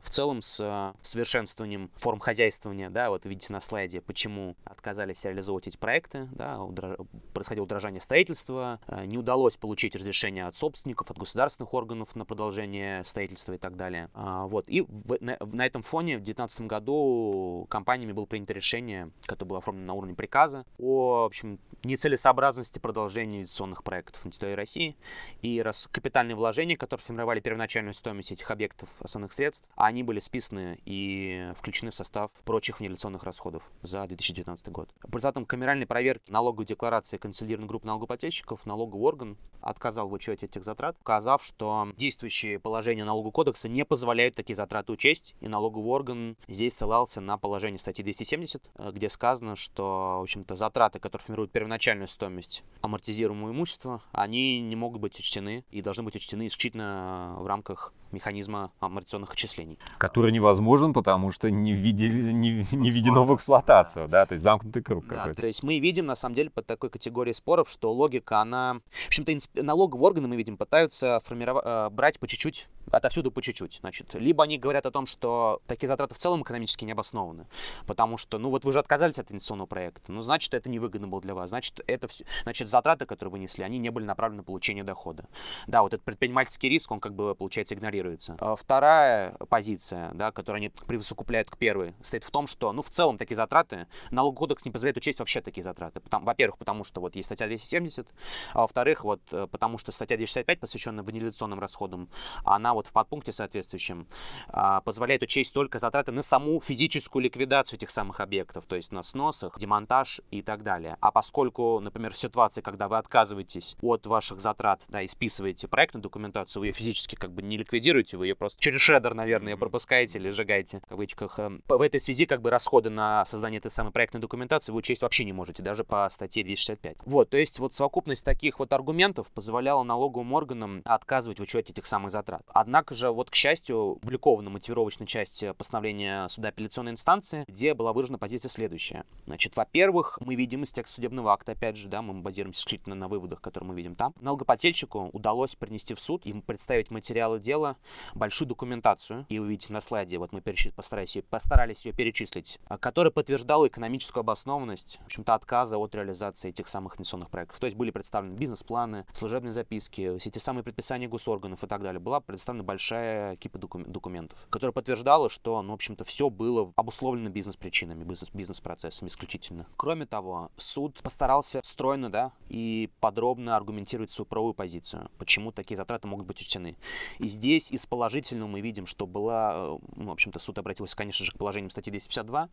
в 0.01 0.11
целом 0.11 0.43
с 0.43 0.61
э, 0.61 0.99
совершенствованием 1.01 1.93
форм 1.95 2.19
хозяйствования, 2.19 2.91
да, 2.91 3.11
вот 3.11 3.25
видите 3.25 3.53
на 3.53 3.61
слайде, 3.69 4.01
почему 4.01 4.57
отказались 4.65 5.25
реализовывать 5.25 5.69
эти 5.69 5.77
проекты, 5.77 6.29
да, 6.33 6.61
удраж... 6.63 6.97
происходило 7.35 7.65
удорожание 7.65 8.01
строительства, 8.01 8.81
э, 8.87 9.05
не 9.05 9.19
удалось 9.19 9.57
получить 9.57 9.95
разрешение 9.95 10.47
от 10.47 10.55
собственников, 10.55 11.11
от 11.11 11.19
государственных 11.19 11.75
органов 11.75 12.17
на 12.17 12.25
продолжение 12.25 13.05
строительства 13.05 13.53
и 13.53 13.59
так 13.59 13.77
далее. 13.77 14.09
А, 14.15 14.47
вот, 14.47 14.65
и 14.69 14.81
в, 14.81 15.19
на, 15.21 15.67
этом 15.67 15.83
фоне 15.83 16.17
в 16.17 16.25
2019 16.25 16.63
году 16.63 17.67
компаниями 17.69 18.13
было 18.13 18.27
принято 18.27 18.53
решение, 18.55 19.11
которое 19.27 19.49
было 19.49 19.59
оформлено 19.59 19.87
на 19.87 19.93
уровне 19.95 20.15
приказа, 20.15 20.65
о, 20.79 21.23
в 21.23 21.27
общем, 21.27 21.61
нецелесообразности 21.85 22.79
продолжения 22.79 23.39
инвестиционных 23.39 23.85
проектов 23.85 24.25
на 24.25 24.31
территории 24.31 24.55
России. 24.55 24.97
И 25.43 25.63
раз 25.63 25.89
капитальные 25.93 26.35
вложения, 26.35 26.77
которые 26.77 27.05
формировали 27.05 27.41
первоначальную 27.41 27.95
стоимость 27.95 28.33
этих 28.33 28.51
объектов 28.51 28.89
основных 29.01 29.33
средств, 29.33 29.69
они 29.77 30.03
были 30.03 30.19
списаны 30.19 30.79
и 30.85 31.53
включены 31.57 31.91
в 31.91 31.95
состав 31.95 32.31
прочих 32.45 32.81
внереляционных 32.81 33.23
расходов 33.23 33.58
за 33.83 34.07
2019 34.07 34.69
год. 34.69 34.91
По 35.01 35.17
результатам 35.17 35.47
камеральной 35.47 35.87
проверки 35.87 36.31
налоговой 36.31 36.67
декларации 36.67 37.17
консолидированной 37.17 37.69
группы 37.69 37.87
налогоплательщиков 37.87 38.67
налоговый 38.67 39.03
орган 39.03 39.37
отказал 39.61 40.09
в 40.09 40.13
учете 40.13 40.47
этих 40.47 40.65
затрат, 40.65 40.97
указав, 41.01 41.45
что 41.45 41.89
действующие 41.97 42.59
положения 42.59 43.05
налогового 43.05 43.33
кодекса 43.33 43.69
не 43.69 43.85
позволяют 43.85 44.37
такие 44.37 44.55
затраты 44.55 44.93
учесть, 44.93 45.35
и 45.41 45.49
налоговый 45.49 45.89
орган 45.89 46.37
здесь 46.47 46.75
ссылался 46.75 47.21
на 47.21 47.39
положение 47.39 47.79
статьи 47.79 48.03
270, 48.03 48.71
э, 48.75 48.91
где 48.93 49.09
сказано, 49.09 49.57
что, 49.57 50.19
в 50.21 50.23
общем-то, 50.23 50.55
затраты, 50.55 50.99
которые 50.99 51.25
формируют 51.25 51.53
первоначальную 51.53 52.09
стоимость 52.09 52.63
амортизируемого 52.81 53.51
имущества, 53.51 54.03
они 54.13 54.61
не 54.61 54.77
могут 54.77 55.01
быть 55.01 55.19
учтены 55.19 55.65
и 55.71 55.83
должны 55.83 56.05
быть 56.05 56.17
учтены 56.17 56.47
исключительно 56.47 57.37
в 57.39 57.47
рамках 57.47 57.93
механизма 58.13 58.73
амортизационных 58.81 59.33
отчислений. 59.33 59.79
Который 59.99 60.33
невозможен, 60.33 60.93
потому 60.93 61.33
что 61.33 61.51
не, 61.51 61.73
введели, 61.73 62.33
не, 62.33 62.67
не 62.73 62.91
введено 62.91 63.25
в 63.25 63.35
эксплуатацию, 63.35 64.09
да, 64.09 64.27
то 64.27 64.35
есть 64.35 64.45
замкнутый 64.45 64.83
круг 64.83 65.07
да, 65.07 65.17
какой-то. 65.17 65.41
То 65.41 65.47
есть 65.47 65.63
мы 65.63 65.79
видим, 65.79 66.07
на 66.07 66.15
самом 66.15 66.35
деле, 66.35 66.51
под 66.51 66.67
такой 66.67 66.91
категорией 66.91 67.35
споров, 67.35 67.69
что 67.71 67.93
логика, 67.93 68.41
она... 68.41 68.81
В 69.05 69.07
общем-то, 69.09 69.63
налоговые 69.63 70.07
органы, 70.07 70.29
мы 70.29 70.37
видим, 70.37 70.57
пытаются 70.57 71.21
формировать, 71.21 71.65
э, 71.67 71.91
брать 71.91 72.19
по 72.19 72.27
чуть-чуть 72.27 72.69
отовсюду 72.91 73.31
по 73.31 73.43
чуть-чуть. 73.43 73.79
Значит, 73.81 74.15
либо 74.15 74.45
они 74.45 74.59
говорят 74.59 74.87
о 74.87 74.91
том, 74.91 75.07
что 75.07 75.61
такие 75.67 75.89
затраты 75.89 76.15
в 76.15 76.19
целом 76.19 76.43
экономически 76.43 76.85
не 76.85 76.93
обоснованы, 76.93 77.47
потому 77.87 78.17
что, 78.17 78.39
ну 78.39 78.51
вот 78.51 78.65
вы 78.65 78.73
же 78.73 78.79
отказались 78.79 79.19
от 79.19 79.31
инвестиционного 79.31 79.67
проекта, 79.67 80.13
ну 80.13 80.23
значит, 80.23 80.55
это 80.55 80.69
невыгодно 80.69 81.09
было 81.09 81.21
для 81.21 81.35
вас, 81.35 81.51
значит, 81.51 81.81
это 81.87 82.09
все, 82.09 82.25
значит, 82.43 82.69
затраты, 82.69 83.07
которые 83.07 83.33
вы 83.33 83.39
несли, 83.39 83.65
они 83.65 83.79
не 83.79 83.91
были 83.91 84.05
направлены 84.05 84.39
на 84.39 84.45
получение 84.45 84.85
дохода. 84.85 85.27
Да, 85.67 85.83
вот 85.83 85.93
этот 85.93 86.05
предпринимательский 86.05 86.69
риск, 86.69 86.91
он 86.91 87.01
как 87.01 87.15
бы, 87.15 87.35
получается, 87.35 87.75
игнорируется. 87.75 87.98
А 88.41 88.57
вторая 88.57 89.35
позиция, 89.49 90.11
да, 90.15 90.33
которую 90.33 90.59
они 90.59 90.71
присовокупляют 90.87 91.51
к 91.51 91.57
первой, 91.57 91.95
стоит 92.01 92.25
в 92.25 92.31
том, 92.31 92.47
что, 92.47 92.73
ну, 92.73 92.83
в 92.83 92.91
целом 92.91 93.19
такие 93.19 93.37
затраты, 93.37 93.87
налоговый 94.11 94.39
кодекс 94.39 94.65
не 94.65 94.71
позволяет 94.71 94.97
учесть 94.97 95.19
вообще 95.19 95.41
такие 95.41 95.63
затраты. 95.63 96.01
Потому, 96.01 96.27
во-первых, 96.27 96.59
потому 96.59 96.85
что 96.85 97.01
вот 97.01 97.17
есть 97.17 97.27
статья 97.27 97.47
270, 97.47 98.09
а 98.53 98.61
во-вторых, 98.61 99.05
вот 99.05 99.21
э, 99.33 99.47
потому 99.51 99.79
что 99.79 99.93
статья 99.93 100.17
265, 100.17 100.61
посвященная 100.61 101.05
внереляционным 101.05 101.61
расходам, 101.61 102.09
она 102.45 102.75
вот 102.75 102.87
в 102.87 102.93
подпункте 102.93 103.33
соответствующем 103.33 104.07
а, 104.49 104.81
позволяет 104.81 105.23
учесть 105.23 105.53
только 105.55 105.79
затраты 105.79 106.13
на 106.13 106.23
саму 106.23 106.61
физическую 106.61 107.23
ликвидацию 107.23 107.79
этих 107.79 107.91
самых 107.91 108.21
объектов, 108.21 108.67
то 108.67 108.77
есть 108.77 108.93
на 108.93 109.03
сносах, 109.03 109.59
демонтаж 109.59 110.21
и 110.31 110.43
так 110.43 110.63
далее. 110.63 110.97
А 111.01 111.11
поскольку, 111.11 111.81
например, 111.81 112.13
в 112.13 112.17
ситуации, 112.17 112.61
когда 112.61 112.89
вы 112.89 112.99
отказываетесь 112.99 113.77
от 113.81 114.07
ваших 114.07 114.41
затрат, 114.41 114.83
да, 114.89 115.03
и 115.03 115.07
списываете 115.07 115.69
проектную 115.69 116.03
документацию, 116.03 116.61
вы 116.61 116.67
ее 116.67 116.73
физически 116.73 117.15
как 117.15 117.33
бы 117.33 117.43
не 117.43 117.57
ликвидируете, 117.57 117.88
вы 118.17 118.27
ее 118.27 118.35
просто 118.35 118.61
через 118.61 118.81
шредер, 118.81 119.15
наверное, 119.15 119.57
пропускаете 119.57 120.19
или 120.19 120.31
сжигаете, 120.31 120.81
в 120.81 120.87
кавычках. 120.89 121.39
Эм, 121.39 121.63
в 121.69 121.81
этой 121.81 122.01
связи 122.01 122.27
как 122.27 122.43
бы 122.43 122.51
расходы 122.51 122.91
на 122.91 123.25
создание 123.25 123.59
этой 123.59 123.71
самой 123.71 123.93
проектной 123.93 124.21
документации 124.21 124.73
вы 124.73 124.79
учесть 124.79 125.03
вообще 125.03 125.25
не 125.25 125.33
можете, 125.33 125.63
даже 125.63 125.85
по 125.85 126.09
статье 126.11 126.43
265. 126.43 126.99
Вот, 127.05 127.31
то 127.31 127.37
есть 127.37 127.59
вот 127.59 127.75
совокупность 127.75 128.25
таких 128.25 128.59
вот 128.59 128.73
аргументов 128.73 129.31
позволяла 129.33 129.83
налоговым 129.83 130.33
органам 130.33 130.83
отказывать 130.85 131.39
в 131.39 131.43
учете 131.43 131.73
этих 131.73 131.87
самых 131.87 132.11
затрат. 132.11 132.43
Однако 132.49 132.95
же, 132.95 133.11
вот, 133.11 133.31
к 133.31 133.35
счастью, 133.35 133.93
опубликована 133.93 134.51
мотивировочная 134.51 135.07
часть 135.07 135.45
постановления 135.57 136.29
суда 136.29 136.49
апелляционной 136.49 136.93
инстанции, 136.93 137.45
где 137.49 137.75
была 137.75 137.93
выражена 137.93 138.19
позиция 138.19 138.49
следующая. 138.49 139.05
Значит, 139.27 139.57
во-первых, 139.57 140.19
мы 140.21 140.35
видим 140.35 140.63
из 140.63 140.73
текста 140.73 140.97
судебного 140.97 141.33
акта, 141.33 141.53
опять 141.53 141.77
же, 141.77 141.89
да, 141.89 142.03
мы 142.03 142.15
базируемся 142.15 142.61
исключительно 142.61 142.95
на 142.95 143.09
выводах, 143.09 143.41
которые 143.41 143.69
мы 143.69 143.75
видим 143.75 143.95
там. 143.95 144.15
Налогоплательщику 144.21 145.11
удалось 145.13 145.55
принести 145.55 145.95
в 145.95 146.01
суд 146.01 146.27
и 146.27 146.33
представить 146.33 146.91
материалы 146.91 147.41
дела, 147.41 147.77
большую 148.15 148.49
документацию, 148.49 149.27
и 149.29 149.39
вы 149.39 149.49
видите 149.49 149.73
на 149.73 149.81
слайде, 149.81 150.19
вот 150.19 150.33
мы 150.33 150.41
перечислили, 150.41 150.75
постарались 150.75 151.17
ее, 151.17 151.23
постарались 151.23 151.87
ее 151.87 151.93
перечислить, 151.93 152.61
а, 152.69 152.79
которая 152.79 153.11
подтверждала 153.11 153.69
экономическую 153.69 154.23
обоснованность, 154.23 154.99
в 155.03 155.07
общем-то, 155.07 155.35
отказа 155.35 155.79
от 155.79 155.95
реализации 155.95 156.51
этих 156.51 156.69
самых 156.69 156.97
инвестиционных 156.97 157.31
проектов. 157.31 157.59
То 157.59 157.67
есть 157.67 157.77
были 157.77 157.91
представлены 157.91 158.35
бизнес-планы, 158.35 159.07
служебные 159.13 159.53
записки, 159.53 160.19
все 160.19 160.29
эти 160.29 160.39
самые 160.39 160.65
предписания 160.65 161.09
госорганов 161.09 161.63
и 161.65 161.67
так 161.67 161.83
далее. 161.83 162.01
Была 162.01 162.21
представлена 162.21 162.65
большая 162.65 163.37
кипа 163.37 163.59
документов, 163.59 164.47
которая 164.51 164.73
подтверждала, 164.73 165.29
что, 165.29 165.61
ну, 165.63 165.73
в 165.73 165.75
общем-то, 165.75 166.05
все 166.05 166.31
было 166.31 166.73
обусловлено 166.77 167.31
бизнес-причинами, 167.31 168.05
бизнес-процессами 168.05 169.09
исключительно. 169.09 169.67
Кроме 169.77 170.07
того, 170.07 170.51
суд 170.57 171.01
постарался 171.03 171.61
стройно, 171.63 172.11
да, 172.11 172.33
и 172.49 172.91
подробно 173.01 173.57
аргументировать 173.57 174.11
свою 174.11 174.27
правовую 174.27 174.55
позицию, 174.55 175.11
почему 175.19 175.53
такие 175.53 175.77
затраты 175.77 176.09
могут 176.09 176.27
быть 176.27 176.41
учтены. 176.41 176.77
И 177.19 177.29
здесь 177.29 177.68
из 177.71 177.87
положительного 177.87 178.49
мы 178.49 178.61
видим, 178.61 178.87
что 178.87 179.07
была, 179.07 179.55
э, 179.55 179.79
ну, 179.97 180.09
в 180.09 180.13
общем-то, 180.13 180.39
суд 180.39 180.59
обратился, 180.59 180.97
конечно 180.97 181.25
же, 181.25 181.33
к 181.33 181.39
положениям 181.39 181.71
статьи 181.71 181.91
252, 181.91 182.49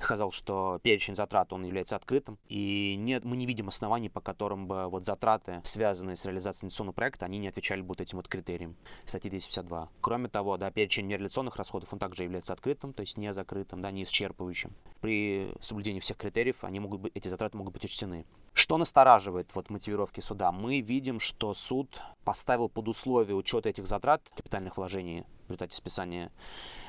сказал, 0.00 0.30
что 0.30 0.80
перечень 0.82 1.14
затрат, 1.14 1.52
он 1.52 1.64
является 1.64 1.96
открытым, 1.96 2.38
и 2.48 2.96
нет, 2.98 3.24
мы 3.24 3.36
не 3.36 3.46
видим 3.46 3.68
оснований, 3.68 4.08
по 4.08 4.20
которым 4.20 4.66
бы 4.66 4.88
вот 4.88 5.04
затраты, 5.04 5.60
связанные 5.62 6.16
с 6.16 6.26
реализацией 6.26 6.66
инвестиционного 6.66 6.94
проекта, 6.94 7.26
они 7.26 7.38
не 7.38 7.48
отвечали 7.48 7.80
бы 7.80 7.88
вот 7.88 8.00
этим 8.00 8.18
вот 8.18 8.28
критериям 8.28 8.76
статьи 9.04 9.30
252. 9.30 9.88
Кроме 10.00 10.28
того, 10.28 10.56
да, 10.56 10.70
перечень 10.70 11.06
нереализационных 11.06 11.56
расходов, 11.56 11.92
он 11.92 11.98
также 11.98 12.24
является 12.24 12.52
открытым, 12.52 12.92
то 12.92 13.00
есть 13.00 13.16
не 13.16 13.32
закрытым, 13.32 13.82
да, 13.82 13.90
не 13.90 14.04
исчерпывающим. 14.04 14.72
При 15.00 15.48
соблюдении 15.60 16.00
всех 16.00 16.16
критериев 16.16 16.64
они 16.64 16.80
могут 16.80 17.00
быть, 17.00 17.12
эти 17.14 17.28
затраты 17.28 17.56
могут 17.56 17.72
быть 17.72 17.84
учтены. 17.84 18.24
Что 18.52 18.78
настораживает 18.78 19.54
вот 19.54 19.68
мотивировки 19.68 20.20
суда? 20.20 20.50
Мы 20.50 20.80
видим, 20.80 21.20
что 21.20 21.52
суд 21.52 22.00
поставил 22.24 22.70
под 22.70 22.88
условие 22.88 23.36
учета 23.36 23.68
этих 23.68 23.86
затрат 23.86 24.22
капитальных 24.56 24.76
вложений 24.76 25.26
в 25.46 25.50
результате 25.50 25.76
списания 25.76 26.30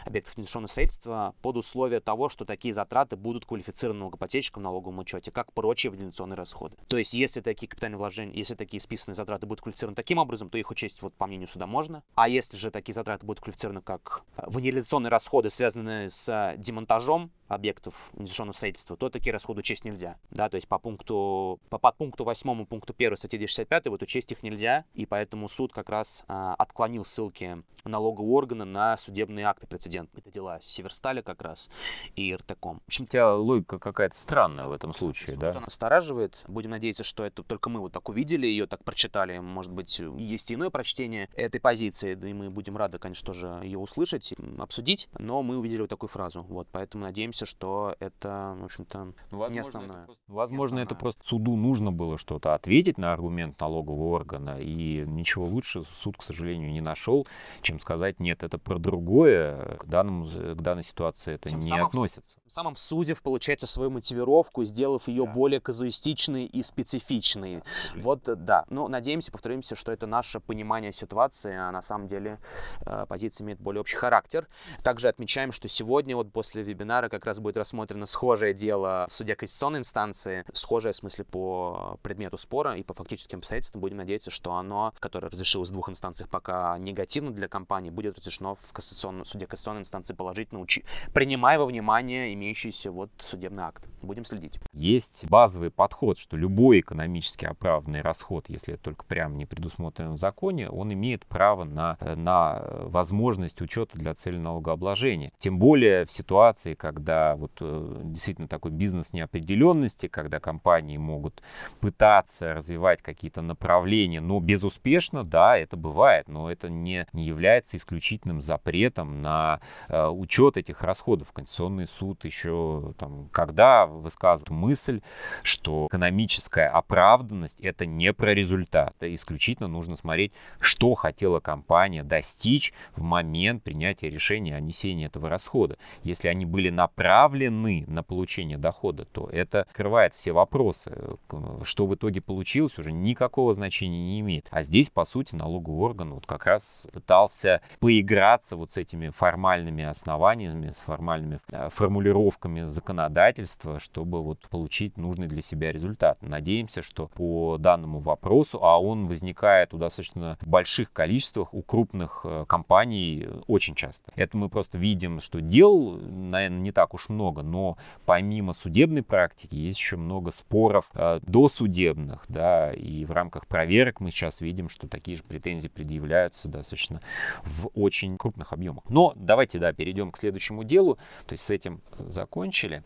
объектов 0.05 0.37
незавершенного 0.37 0.69
строительства 0.69 1.35
под 1.41 1.57
условие 1.57 1.99
того, 1.99 2.29
что 2.29 2.45
такие 2.45 2.73
затраты 2.73 3.15
будут 3.15 3.45
квалифицированы 3.45 3.99
налогоплательщиком 3.99 4.63
в 4.63 4.65
налоговом 4.65 4.99
учете, 4.99 5.31
как 5.31 5.53
прочие 5.53 5.91
внереляционные 5.91 6.37
расходы. 6.37 6.75
То 6.87 6.97
есть, 6.97 7.13
если 7.13 7.41
такие 7.41 7.67
капитальные 7.67 7.97
вложения, 7.97 8.33
если 8.33 8.55
такие 8.55 8.79
списанные 8.79 9.15
затраты 9.15 9.45
будут 9.45 9.61
квалифицированы 9.61 9.95
таким 9.95 10.17
образом, 10.17 10.49
то 10.49 10.57
их 10.57 10.71
учесть, 10.71 11.01
вот, 11.01 11.13
по 11.13 11.27
мнению 11.27 11.47
суда, 11.47 11.67
можно. 11.67 12.03
А 12.15 12.29
если 12.29 12.57
же 12.57 12.71
такие 12.71 12.93
затраты 12.93 13.25
будут 13.25 13.41
квалифицированы 13.41 13.81
как 13.81 14.23
внереляционные 14.37 15.11
расходы, 15.11 15.49
связанные 15.49 16.09
с 16.09 16.55
демонтажом 16.57 17.31
объектов 17.47 18.09
незавершенного 18.13 18.53
строительства, 18.53 18.97
то 18.97 19.09
такие 19.09 19.31
расходы 19.31 19.59
учесть 19.59 19.85
нельзя. 19.85 20.17
Да, 20.31 20.49
то 20.49 20.55
есть 20.55 20.67
по 20.67 20.79
пункту, 20.79 21.59
по 21.69 21.77
подпункту 21.77 22.23
8 22.23 22.65
пункту 22.65 22.93
1 22.97 23.17
статьи 23.17 23.39
265 23.39 23.87
вот 23.87 24.03
учесть 24.03 24.31
их 24.31 24.43
нельзя, 24.43 24.85
и 24.93 25.05
поэтому 25.05 25.47
суд 25.47 25.73
как 25.73 25.89
раз 25.89 26.23
а, 26.27 26.55
отклонил 26.55 27.05
ссылки 27.05 27.63
налогового 27.85 28.33
органа 28.33 28.46
на 28.55 28.97
судебные 28.97 29.45
акты 29.45 29.67
прецедентные. 29.67 30.21
Это 30.21 30.31
дела 30.31 30.57
Северстали 30.61 31.21
как 31.21 31.41
раз 31.41 31.69
и 32.15 32.35
РТКом. 32.35 32.81
В 32.85 32.87
общем, 32.87 33.05
у 33.05 33.07
тебя 33.07 33.33
логика 33.33 33.79
какая-то 33.79 34.17
странная 34.17 34.65
в 34.65 34.71
этом 34.71 34.93
случае, 34.93 35.37
да? 35.37 35.51
Она 35.51 35.61
настораживает. 35.61 36.43
Будем 36.47 36.71
надеяться, 36.71 37.03
что 37.03 37.23
это 37.23 37.43
только 37.43 37.69
мы 37.69 37.79
вот 37.79 37.91
так 37.91 38.07
увидели, 38.09 38.47
ее 38.47 38.67
так 38.67 38.83
прочитали. 38.83 39.39
Может 39.39 39.71
быть, 39.71 39.99
есть 39.99 40.51
и 40.51 40.53
иное 40.53 40.69
прочтение 40.69 41.29
этой 41.35 41.59
позиции, 41.59 42.13
и 42.13 42.33
мы 42.33 42.49
будем 42.49 42.77
рады, 42.77 42.99
конечно, 42.99 43.25
тоже 43.25 43.59
ее 43.63 43.79
услышать, 43.79 44.33
обсудить, 44.57 45.09
но 45.17 45.43
мы 45.43 45.57
увидели 45.57 45.81
вот 45.81 45.89
такую 45.89 46.09
фразу. 46.09 46.43
Вот, 46.43 46.67
поэтому 46.71 47.03
надеемся, 47.03 47.45
что 47.45 47.95
это, 47.99 48.55
в 48.59 48.65
общем-то, 48.65 49.13
ну, 49.31 49.49
не 49.49 49.59
основное. 49.59 49.97
Это 49.97 50.05
просто, 50.05 50.23
возможно, 50.27 50.55
не 50.55 50.65
основное. 50.65 50.85
это 50.85 50.95
просто 50.95 51.25
суду 51.25 51.55
нужно 51.55 51.91
было 51.91 52.17
что-то 52.17 52.53
ответить 52.53 52.97
на 52.97 53.13
аргумент 53.13 53.59
налогового 53.59 54.15
органа, 54.15 54.59
и 54.59 55.03
ничего 55.05 55.45
лучше 55.45 55.83
суд, 56.01 56.17
к 56.17 56.23
сожалению, 56.23 56.71
не 56.71 56.81
нашел, 56.81 57.27
чем 57.61 57.79
сказать, 57.79 58.19
нет, 58.19 58.36
Нет, 58.37 58.43
это 58.43 58.59
про 58.59 58.77
другое. 58.77 59.77
К, 59.79 59.85
данному, 59.85 60.27
к 60.27 60.61
данной 60.61 60.83
ситуации 60.83 61.33
это 61.33 61.49
Тем 61.49 61.59
не 61.59 61.69
самым, 61.69 61.87
относится. 61.87 62.37
Самым 62.47 62.75
сузив, 62.75 63.23
получается, 63.23 63.65
свою 63.65 63.89
мотивировку, 63.89 64.63
сделав 64.63 65.07
ее 65.07 65.25
да. 65.25 65.31
более 65.31 65.59
казуистичной 65.59 66.45
и 66.45 66.61
специфичной. 66.61 67.63
Да. 67.95 68.01
Вот, 68.01 68.23
да. 68.45 68.65
Ну, 68.69 68.87
надеемся, 68.87 69.31
повторимся, 69.31 69.75
что 69.75 69.91
это 69.91 70.05
наше 70.05 70.39
понимание 70.39 70.91
ситуации, 70.91 71.55
а 71.55 71.71
на 71.71 71.81
самом 71.81 72.07
деле 72.07 72.39
э, 72.85 73.05
позиция 73.09 73.43
имеет 73.43 73.59
более 73.59 73.81
общий 73.81 73.97
характер. 73.97 74.47
Также 74.83 75.07
отмечаем, 75.07 75.51
что 75.51 75.67
сегодня, 75.67 76.15
вот 76.15 76.31
после 76.31 76.61
вебинара, 76.61 77.09
как 77.09 77.25
раз 77.25 77.39
будет 77.39 77.57
рассмотрено 77.57 78.05
схожее 78.05 78.53
дело 78.53 79.05
в 79.07 79.13
суде 79.13 79.35
конституционной 79.35 79.79
инстанции, 79.79 80.45
схожее 80.53 80.93
в 80.93 80.95
смысле 80.95 81.25
по 81.25 81.97
предмету 82.03 82.37
спора 82.37 82.75
и 82.75 82.83
по 82.83 82.93
фактическим 82.93 83.39
обстоятельствам. 83.39 83.81
Будем 83.81 83.97
надеяться, 83.97 84.29
что 84.29 84.53
оно, 84.53 84.93
которое 84.99 85.29
разрешилось 85.29 85.69
в 85.69 85.73
двух 85.73 85.89
инстанциях 85.89 86.29
пока 86.29 86.77
негативно 86.77 87.31
для 87.31 87.47
компании, 87.47 87.89
будет 87.89 88.17
разрешено 88.27 88.55
в 88.55 88.73
кассационном 88.73 89.25
суде 89.25 89.47
кассационной 89.47 89.81
инстанции 89.81 90.13
положительно, 90.13 90.59
учи, 90.59 90.83
принимая 91.13 91.57
во 91.57 91.65
внимание 91.65 92.33
имеющийся 92.33 92.91
вот 92.91 93.09
судебный 93.21 93.63
акт. 93.63 93.87
Будем 94.01 94.25
следить. 94.25 94.59
Есть 94.73 95.25
базовый 95.27 95.71
подход, 95.71 96.19
что 96.19 96.37
любой 96.37 96.81
экономически 96.81 97.45
оправданный 97.45 98.01
расход, 98.01 98.45
если 98.47 98.75
это 98.75 98.83
только 98.83 99.05
прямо 99.05 99.35
не 99.35 99.45
предусмотрено 99.45 100.13
в 100.13 100.17
законе, 100.17 100.69
он 100.69 100.93
имеет 100.93 101.25
право 101.25 101.63
на, 101.63 101.97
на 102.01 102.63
возможность 102.81 103.61
учета 103.61 103.97
для 103.97 104.13
цели 104.13 104.37
налогообложения. 104.37 105.31
Тем 105.39 105.57
более 105.57 106.05
в 106.05 106.11
ситуации, 106.11 106.75
когда 106.75 107.35
вот 107.35 107.51
э, 107.61 108.01
действительно 108.03 108.47
такой 108.47 108.71
бизнес 108.71 109.13
неопределенности, 109.13 110.07
когда 110.07 110.39
компании 110.39 110.97
могут 110.97 111.41
пытаться 111.79 112.53
развивать 112.53 113.01
какие-то 113.01 113.41
направления, 113.41 114.21
но 114.21 114.39
безуспешно, 114.39 115.23
да, 115.23 115.57
это 115.57 115.75
бывает, 115.75 116.27
но 116.27 116.51
это 116.51 116.69
не, 116.69 117.07
не 117.13 117.25
является 117.25 117.77
исключительным 118.17 118.41
запретом 118.41 119.21
на 119.21 119.59
э, 119.87 120.07
учет 120.07 120.57
этих 120.57 120.83
расходов. 120.83 121.31
Конституционный 121.33 121.87
суд 121.87 122.25
еще 122.25 122.93
там, 122.97 123.29
когда 123.31 123.85
высказывает 123.85 124.49
мысль, 124.49 125.01
что 125.43 125.87
экономическая 125.87 126.67
оправданность 126.67 127.59
это 127.61 127.85
не 127.85 128.13
про 128.13 128.33
результат, 128.33 128.95
исключительно 129.01 129.67
нужно 129.67 129.95
смотреть, 129.95 130.33
что 130.59 130.93
хотела 130.95 131.39
компания 131.39 132.03
достичь 132.03 132.73
в 132.95 133.01
момент 133.01 133.63
принятия 133.63 134.09
решения 134.09 134.55
о 134.55 134.59
несении 134.59 135.05
этого 135.05 135.29
расхода. 135.29 135.77
Если 136.03 136.27
они 136.27 136.45
были 136.45 136.69
направлены 136.69 137.85
на 137.87 138.03
получение 138.03 138.57
дохода, 138.57 139.05
то 139.05 139.29
это 139.31 139.61
открывает 139.61 140.13
все 140.13 140.31
вопросы. 140.31 141.17
Что 141.63 141.85
в 141.85 141.95
итоге 141.95 142.21
получилось, 142.21 142.77
уже 142.77 142.91
никакого 142.91 143.53
значения 143.53 143.99
не 143.99 144.19
имеет. 144.19 144.47
А 144.51 144.63
здесь, 144.63 144.89
по 144.89 145.05
сути, 145.05 145.35
налоговый 145.35 145.79
орган 145.79 146.13
вот 146.13 146.25
как 146.25 146.45
раз 146.45 146.87
пытался 146.91 147.61
поиграться 148.07 148.55
вот 148.55 148.71
с 148.71 148.77
этими 148.77 149.09
формальными 149.09 149.83
основаниями, 149.83 150.71
с 150.71 150.77
формальными 150.77 151.39
э, 151.51 151.69
формулировками 151.69 152.61
законодательства, 152.61 153.79
чтобы 153.79 154.23
вот 154.23 154.39
получить 154.49 154.97
нужный 154.97 155.27
для 155.27 155.41
себя 155.41 155.71
результат. 155.71 156.17
Надеемся, 156.21 156.81
что 156.81 157.07
по 157.07 157.57
данному 157.57 157.99
вопросу, 157.99 158.59
а 158.63 158.81
он 158.81 159.07
возникает 159.07 159.73
в 159.73 159.77
достаточно 159.77 160.37
больших 160.41 160.93
количествах 160.93 161.53
у 161.53 161.61
крупных 161.61 162.21
э, 162.23 162.45
компаний 162.47 163.27
очень 163.47 163.75
часто. 163.75 164.11
Это 164.15 164.37
мы 164.37 164.49
просто 164.49 164.77
видим, 164.77 165.19
что 165.19 165.41
дел, 165.41 165.99
наверное, 165.99 166.59
не 166.59 166.71
так 166.71 166.93
уж 166.93 167.09
много, 167.09 167.41
но 167.41 167.77
помимо 168.05 168.53
судебной 168.53 169.03
практики 169.03 169.55
есть 169.55 169.79
еще 169.79 169.97
много 169.97 170.31
споров 170.31 170.89
э, 170.93 171.19
досудебных, 171.23 172.23
да, 172.29 172.71
и 172.71 173.03
в 173.05 173.11
рамках 173.11 173.47
проверок 173.47 173.99
мы 173.99 174.11
сейчас 174.11 174.39
видим, 174.39 174.69
что 174.69 174.87
такие 174.87 175.17
же 175.17 175.23
претензии 175.23 175.67
предъявляются 175.67 176.47
достаточно 176.47 177.01
в 177.43 177.69
очень 177.73 177.96
крупных 178.17 178.53
объемах. 178.53 178.83
Но 178.89 179.13
давайте, 179.15 179.59
да, 179.59 179.73
перейдем 179.73 180.11
к 180.11 180.17
следующему 180.17 180.63
делу, 180.63 180.97
то 181.25 181.33
есть 181.33 181.43
с 181.43 181.49
этим 181.49 181.81
закончили. 181.97 182.83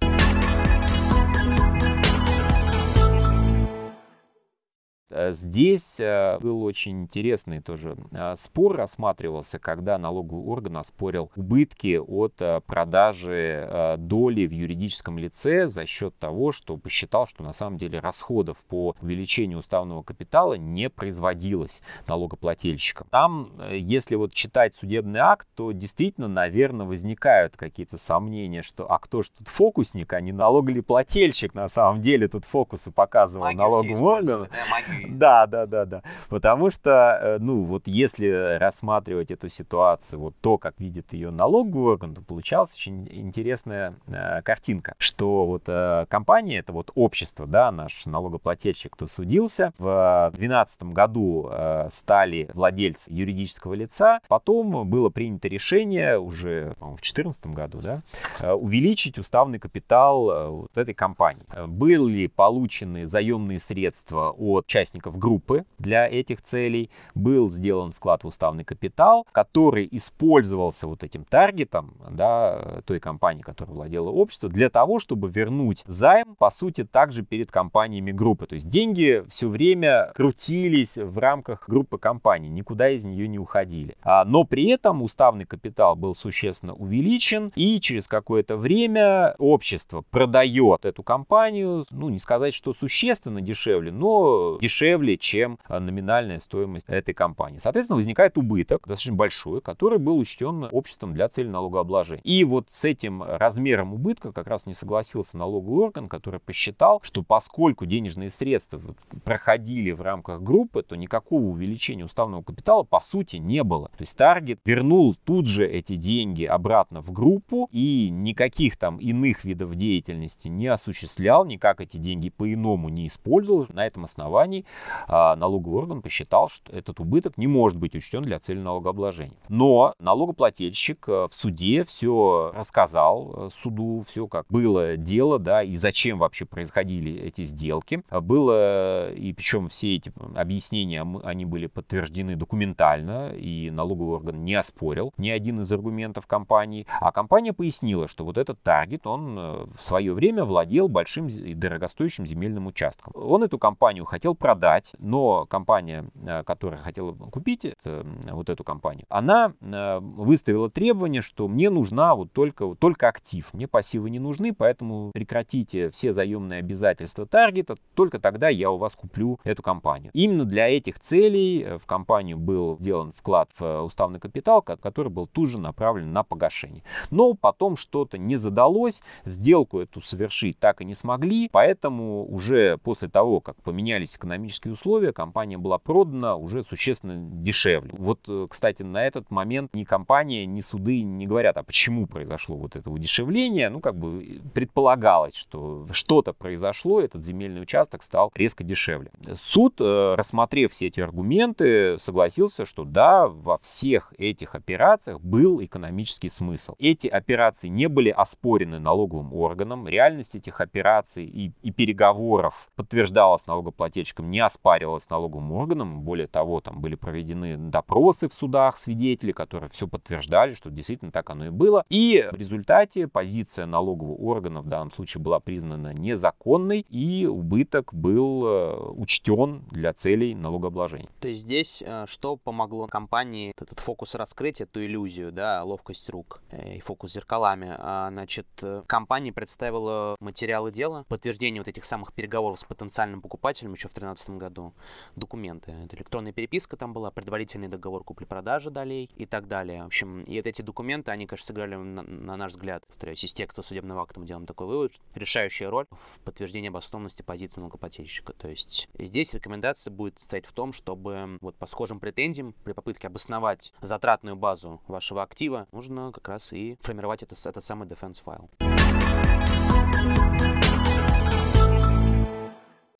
Здесь 5.32 6.00
э, 6.00 6.38
был 6.40 6.64
очень 6.64 7.04
интересный 7.04 7.62
тоже 7.62 7.98
э, 8.12 8.36
спор 8.36 8.76
рассматривался, 8.76 9.60
когда 9.60 9.98
налоговый 9.98 10.46
орган 10.46 10.78
оспорил 10.78 11.32
убытки 11.36 11.98
от 11.98 12.36
продажи 12.66 13.98
доли 13.98 14.46
в 14.46 14.52
юридическом 14.52 15.18
лице 15.18 15.68
за 15.68 15.86
счет 15.86 16.18
того, 16.18 16.52
что 16.52 16.78
посчитал, 16.78 17.28
что 17.28 17.44
на 17.44 17.54
самом 17.54 17.78
деле 17.78 18.00
расходов 18.00 18.58
по 18.68 18.96
увеличению 19.02 19.60
уставного 19.60 20.04
капитала 20.04 20.54
не 20.54 20.90
производилось 20.90 21.82
налогоплательщикам. 22.08 23.08
Там, 23.12 23.52
если 23.72 24.16
вот 24.16 24.34
читать 24.34 24.76
судебный 24.76 25.20
акт, 25.20 25.48
то 25.56 25.72
действительно, 25.72 26.28
наверное, 26.28 26.86
возникают 26.86 27.58
какие-то 27.58 27.98
сомнения, 27.98 28.62
что 28.62 28.92
а 28.92 29.00
кто 29.00 29.22
же 29.22 29.32
тут 29.32 29.48
фокусник, 29.48 30.14
а 30.14 30.22
не 30.22 30.32
налогоплательщик 30.32 31.54
на 31.54 31.70
самом 31.70 32.02
деле 32.02 32.28
тут 32.28 32.46
фокусы 32.46 32.92
показывал 32.92 33.52
налоговому 33.54 34.06
органу. 34.06 34.48
Да, 34.52 35.01
да, 35.10 35.48
да, 35.48 35.66
да, 35.66 35.86
да. 35.86 36.04
Потому 36.30 36.72
что, 36.72 37.20
э, 37.22 37.38
ну, 37.40 37.64
вот 37.64 37.88
если 37.88 38.58
рассматривать 38.58 39.32
эту 39.32 39.50
ситуацию, 39.50 40.20
вот 40.20 40.36
то, 40.42 40.58
как 40.58 40.80
видит 40.80 41.14
ее 41.14 41.32
налоговый 41.32 41.94
орган, 41.94 42.14
то 42.14 42.22
получалась 42.22 42.74
очень 42.74 43.08
интересная 43.12 43.96
э, 44.08 44.42
картинка, 44.42 44.96
что 44.98 45.46
вот 45.46 45.64
э, 45.68 46.06
компания, 46.10 46.58
это 46.60 46.74
вот 46.74 46.92
общество, 46.96 47.48
да, 47.48 47.72
наш 47.72 48.06
налогоплательщик, 48.06 48.94
кто 48.94 49.08
судился, 49.08 49.74
в 49.78 50.30
2012 50.32 50.84
году 50.84 51.50
э, 51.52 51.90
стали 51.92 52.50
владельцы 52.54 53.12
юридического 53.12 53.74
лица, 53.74 54.20
потом 54.28 54.88
было 54.88 55.10
принято 55.10 55.48
решение 55.48 56.20
уже, 56.20 56.76
в 56.80 56.96
2014 56.96 57.48
году, 57.48 57.80
да, 57.82 58.02
э, 58.40 58.52
увеличить 58.52 59.18
уставный 59.18 59.60
капитал 59.60 60.32
э, 60.32 60.50
вот 60.50 60.78
этой 60.78 60.94
компании. 60.94 61.44
Были 61.68 62.28
получены 62.28 63.08
заемные 63.08 63.60
средства 63.60 64.32
от 64.32 64.68
части 64.68 64.91
участников 64.92 65.18
группы 65.18 65.66
для 65.80 66.08
этих 66.08 66.42
целей. 66.42 66.90
Был 67.16 67.50
сделан 67.50 67.92
вклад 67.92 68.24
в 68.24 68.28
уставный 68.28 68.64
капитал, 68.64 69.26
который 69.32 69.88
использовался 69.92 70.88
вот 70.88 71.04
этим 71.04 71.24
таргетом 71.24 71.94
да, 72.10 72.82
той 72.86 73.00
компании, 73.00 73.42
которая 73.42 73.76
владела 73.76 74.10
обществом, 74.10 74.52
для 74.52 74.70
того, 74.70 75.00
чтобы 75.00 75.30
вернуть 75.30 75.84
займ, 75.88 76.36
по 76.36 76.52
сути, 76.52 76.84
также 76.84 77.24
перед 77.24 77.52
компаниями 77.52 78.12
группы. 78.12 78.48
То 78.48 78.56
есть 78.56 78.68
деньги 78.68 79.24
все 79.30 79.48
время 79.48 80.12
крутились 80.16 80.96
в 80.96 81.18
рамках 81.18 81.68
группы 81.68 81.98
компаний, 81.98 82.50
никуда 82.50 82.90
из 82.90 83.06
нее 83.06 83.28
не 83.28 83.40
уходили. 83.40 83.96
А, 84.04 84.26
но 84.26 84.44
при 84.44 84.70
этом 84.70 85.02
уставный 85.02 85.46
капитал 85.46 85.96
был 85.96 86.16
существенно 86.16 86.74
увеличен, 86.74 87.52
и 87.56 87.80
через 87.80 88.08
какое-то 88.08 88.58
время 88.58 89.36
общество 89.38 90.04
продает 90.10 90.86
эту 90.86 91.04
компанию, 91.04 91.86
ну, 91.92 92.10
не 92.10 92.20
сказать, 92.20 92.54
что 92.54 92.74
существенно 92.74 93.42
дешевле, 93.42 93.92
но 93.92 94.58
дешевле 94.62 94.81
дешевле, 94.82 95.18
чем 95.18 95.60
а, 95.68 95.80
номинальная 95.80 96.40
стоимость 96.40 96.88
этой 96.88 97.14
компании. 97.14 97.60
Соответственно, 97.60 97.98
возникает 97.98 98.38
убыток 98.38 98.82
достаточно 98.88 99.14
большой, 99.14 99.62
который 99.62 100.00
был 100.00 100.18
учтен 100.18 100.68
обществом 100.72 101.14
для 101.14 101.30
цели 101.30 101.48
налогообложения. 101.48 102.22
И 102.24 102.44
вот 102.44 102.68
с 102.70 102.86
этим 102.86 103.22
размером 103.24 103.94
убытка 103.94 104.32
как 104.32 104.48
раз 104.48 104.66
не 104.66 104.74
согласился 104.74 105.38
налоговый 105.38 105.86
орган, 105.86 106.10
который 106.10 106.40
посчитал, 106.40 107.00
что 107.04 107.24
поскольку 107.24 107.86
денежные 107.86 108.30
средства 108.32 108.82
проходили 109.24 109.92
в 109.92 110.02
рамках 110.02 110.42
группы, 110.42 110.84
то 110.84 110.96
никакого 110.96 111.44
увеличения 111.44 112.06
уставного 112.06 112.42
капитала 112.42 112.84
по 112.84 113.00
сути 113.00 113.38
не 113.38 113.64
было. 113.64 113.90
То 113.90 114.02
есть 114.02 114.18
таргет 114.18 114.60
вернул 114.66 115.16
тут 115.26 115.48
же 115.48 115.68
эти 115.68 115.96
деньги 115.96 116.44
обратно 116.44 117.02
в 117.02 117.12
группу 117.12 117.70
и 117.72 118.10
никаких 118.12 118.78
там 118.78 118.98
иных 118.98 119.46
видов 119.46 119.76
деятельности 119.76 120.48
не 120.48 120.68
осуществлял, 120.68 121.46
никак 121.46 121.82
эти 121.82 121.98
деньги 121.98 122.30
по-иному 122.30 122.90
не 122.90 123.08
использовал. 123.08 123.68
На 123.70 123.86
этом 123.86 124.06
основании 124.06 124.66
налоговый 125.08 125.80
орган 125.80 126.02
посчитал, 126.02 126.50
что 126.50 126.72
этот 126.72 127.00
убыток 127.00 127.38
не 127.38 127.48
может 127.48 127.78
быть 127.78 127.96
учтен 127.96 128.24
для 128.24 128.40
цели 128.40 128.60
налогообложения. 128.60 129.38
Но 129.50 129.94
налогоплательщик 130.00 131.06
э, 131.08 131.28
в 131.30 131.34
суде 131.34 131.84
все 131.84 132.52
рассказал 132.56 133.48
э, 133.48 133.50
суду, 133.52 134.04
все 134.08 134.28
как 134.28 134.46
было 134.50 134.98
дело, 134.98 135.40
да, 135.40 135.64
и 135.64 135.76
зачем 135.76 136.20
вообще 136.20 136.46
происходили 136.46 137.14
эти 137.22 137.44
сделки. 137.44 138.04
Было, 138.10 139.12
и 139.14 139.34
причем 139.34 139.68
все 139.68 139.96
эти 139.96 140.12
объяснения, 140.36 141.06
они 141.24 141.46
были 141.46 141.68
подтверждены 141.68 142.36
документально, 142.36 143.32
и 143.34 143.70
налоговый 143.72 144.16
орган 144.16 144.44
не 144.44 144.56
оспорил 144.56 145.14
ни 145.18 145.30
один 145.30 145.62
из 145.62 145.72
аргументов 145.72 146.28
компании. 146.28 146.86
А 147.00 147.12
компания 147.12 147.54
пояснила, 147.54 148.08
что 148.08 148.26
вот 148.26 148.38
этот 148.38 148.62
таргет, 148.62 149.08
он 149.08 149.38
э, 149.38 149.66
в 149.78 149.84
свое 149.84 150.14
время 150.14 150.46
владел 150.46 150.88
большим 150.88 151.28
и 151.28 151.54
дорогостоящим 151.54 152.26
земельным 152.26 152.68
участком. 152.68 153.14
Он 153.16 153.44
эту 153.44 153.58
компанию 153.58 154.06
хотел 154.06 154.36
продать 154.36 154.51
продать, 154.52 154.92
но 155.00 155.46
компания, 155.46 156.06
э, 156.26 156.44
которая 156.44 156.82
хотела 156.82 157.14
купить 157.14 157.64
это, 157.64 158.06
вот 158.32 158.50
эту 158.50 158.66
компанию, 158.66 159.06
она 159.08 159.54
э, 159.62 160.00
выставила 160.02 160.70
требование, 160.70 161.22
что 161.22 161.48
мне 161.48 161.70
нужна 161.70 162.16
вот 162.16 162.34
только, 162.34 162.76
только 162.76 163.08
актив, 163.08 163.48
мне 163.54 163.70
пассивы 163.70 164.10
не 164.10 164.20
нужны, 164.20 164.54
поэтому 164.54 165.12
прекратите 165.14 165.90
все 165.92 166.12
заемные 166.12 166.60
обязательства 166.60 167.26
таргета, 167.26 167.76
только 167.96 168.20
тогда 168.20 168.50
я 168.50 168.72
у 168.72 168.78
вас 168.78 168.98
куплю 168.98 169.40
эту 169.46 169.64
компанию. 169.64 170.12
Именно 170.14 170.44
для 170.44 170.68
этих 170.68 171.00
целей 171.00 171.78
в 171.78 171.86
компанию 171.86 172.38
был 172.38 172.78
сделан 172.78 173.14
вклад 173.14 173.50
в 173.58 173.84
уставный 173.84 174.20
капитал, 174.20 174.62
который 174.62 175.08
был 175.08 175.28
тут 175.28 175.48
же 175.48 175.60
направлен 175.60 176.12
на 176.12 176.24
погашение. 176.24 176.84
Но 177.10 177.36
потом 177.36 177.78
что-то 177.78 178.18
не 178.18 178.36
задалось, 178.36 179.02
сделку 179.24 179.80
эту 179.80 180.02
совершить 180.02 180.60
так 180.60 180.82
и 180.82 180.86
не 180.86 180.94
смогли, 180.94 181.48
поэтому 181.50 182.26
уже 182.26 182.78
после 182.80 183.08
того, 183.08 183.40
как 183.40 183.56
поменялись 183.64 184.18
экономические 184.18 184.41
условия, 184.48 185.14
компания 185.14 185.58
была 185.58 185.78
продана 185.78 186.36
уже 186.36 186.64
существенно 186.64 187.16
дешевле. 187.18 187.92
Вот, 187.98 188.22
э, 188.28 188.48
кстати, 188.50 188.84
на 188.84 189.06
этот 189.06 189.32
момент 189.32 189.74
ни 189.74 189.84
компания, 189.84 190.46
ни 190.46 190.62
суды 190.62 191.02
не 191.02 191.28
говорят, 191.28 191.58
а 191.58 191.64
почему 191.64 192.08
произошло 192.08 192.56
вот 192.58 192.76
это 192.76 192.90
удешевление. 192.90 193.70
Ну, 193.70 193.80
как 193.80 193.96
бы 193.96 194.42
предполагалось, 194.54 195.36
что 195.36 195.88
что-то 195.92 196.34
произошло, 196.34 197.02
этот 197.02 197.24
земельный 197.24 197.62
участок 197.62 198.04
стал 198.04 198.32
резко 198.36 198.64
дешевле. 198.64 199.12
Суд, 199.36 199.76
э, 199.80 200.16
рассмотрев 200.16 200.72
все 200.72 200.88
эти 200.88 201.00
аргументы, 201.00 201.98
согласился, 202.00 202.66
что 202.66 202.84
да, 202.84 203.28
во 203.28 203.58
всех 203.60 204.14
этих 204.18 204.56
операциях 204.56 205.22
был 205.22 205.64
экономический 205.64 206.30
смысл. 206.30 206.76
Эти 206.80 207.08
операции 207.08 207.68
не 207.68 207.88
были 207.88 208.10
оспорены 208.10 208.80
налоговым 208.80 209.34
органом, 209.34 209.88
реальность 209.88 210.36
этих 210.36 210.62
операций 210.62 211.26
и, 211.26 211.52
и 211.62 211.72
переговоров 211.72 212.70
подтверждалась 212.76 213.48
налогоплательщиком, 213.48 214.31
не 214.32 214.40
оспаривалась 214.40 215.10
налоговым 215.10 215.52
органом. 215.52 216.02
Более 216.02 216.28
того, 216.28 216.62
там 216.62 216.80
были 216.82 216.96
проведены 216.96 217.58
допросы 217.58 218.30
в 218.30 218.34
судах 218.34 218.78
свидетелей, 218.78 219.34
которые 219.34 219.70
все 219.70 219.88
подтверждали, 219.88 220.54
что 220.54 220.72
действительно 220.72 221.12
так 221.12 221.30
оно 221.30 221.48
и 221.48 221.50
было. 221.50 221.86
И 221.90 222.28
в 222.32 222.36
результате 222.36 223.08
позиция 223.08 223.66
налогового 223.66 224.16
органа 224.16 224.62
в 224.62 224.68
данном 224.68 224.92
случае 224.92 225.22
была 225.22 225.40
признана 225.40 225.94
незаконной, 225.94 226.86
и 226.90 227.26
убыток 227.26 227.94
был 227.94 228.46
э, 228.46 228.92
учтен 228.92 229.66
для 229.70 229.94
целей 229.94 230.34
налогообложения. 230.34 231.10
То 231.20 231.28
есть 231.28 231.42
здесь 231.42 231.84
э, 231.86 232.06
что 232.08 232.38
помогло 232.38 232.88
компании 232.88 233.52
этот 233.60 233.80
фокус 233.80 234.16
раскрыть, 234.16 234.62
эту 234.62 234.84
иллюзию, 234.84 235.32
да, 235.32 235.64
ловкость 235.64 236.10
рук 236.10 236.42
э, 236.52 236.76
и 236.78 236.80
фокус 236.80 237.12
зеркалами? 237.12 237.76
А, 237.78 238.10
значит, 238.12 238.48
компания 238.88 239.34
представила 239.34 240.16
материалы 240.22 240.72
дела, 240.72 241.06
подтверждение 241.10 241.60
вот 241.60 241.68
этих 241.68 241.84
самых 241.84 242.14
переговоров 242.14 242.60
с 242.60 242.64
потенциальным 242.64 243.22
покупателем 243.22 243.74
еще 243.74 243.90
в 243.90 243.94
2013 243.94 244.21
году, 244.30 244.74
документы. 245.16 245.72
Это 245.72 245.96
электронная 245.96 246.32
переписка 246.32 246.78
там 246.78 246.94
была, 246.94 247.12
предварительный 247.12 247.68
договор 247.68 248.04
купли-продажи 248.04 248.70
долей 248.70 249.10
и 249.16 249.26
так 249.26 249.48
далее. 249.48 249.84
В 249.84 249.88
общем, 249.88 250.22
и 250.24 250.38
вот 250.38 250.48
эти 250.48 250.62
документы, 250.62 251.12
они, 251.12 251.26
конечно, 251.28 251.46
сыграли, 251.46 251.76
на, 251.76 252.04
на 252.04 252.38
наш 252.38 252.52
взгляд, 252.52 252.86
повторяюсь, 252.88 253.24
из 253.24 253.34
текста 253.34 253.62
судебного 253.62 254.02
акта 254.02 254.20
мы 254.20 254.26
делаем 254.26 254.46
такой 254.46 254.68
вывод, 254.68 254.94
решающая 255.16 255.70
роль 255.70 255.86
в 255.92 256.20
подтверждении 256.22 256.70
обоснованности 256.70 257.22
позиции 257.22 257.60
налогоплательщика. 257.60 258.34
То 258.34 258.48
есть 258.48 258.90
здесь 258.98 259.34
рекомендация 259.34 259.92
будет 259.92 260.20
стоять 260.20 260.46
в 260.46 260.54
том, 260.54 260.74
чтобы 260.74 261.38
вот 261.42 261.56
по 261.56 261.66
схожим 261.66 262.00
претензиям 262.00 262.54
при 262.64 262.74
попытке 262.74 263.08
обосновать 263.08 263.74
затратную 263.82 264.36
базу 264.36 264.82
вашего 264.88 265.24
актива, 265.24 265.68
нужно 265.72 266.12
как 266.12 266.28
раз 266.28 266.54
и 266.54 266.78
формировать 266.82 267.24
это, 267.24 267.36
этот 267.48 267.64
самый 267.64 267.88
defense 267.88 268.22
файл. 268.22 268.50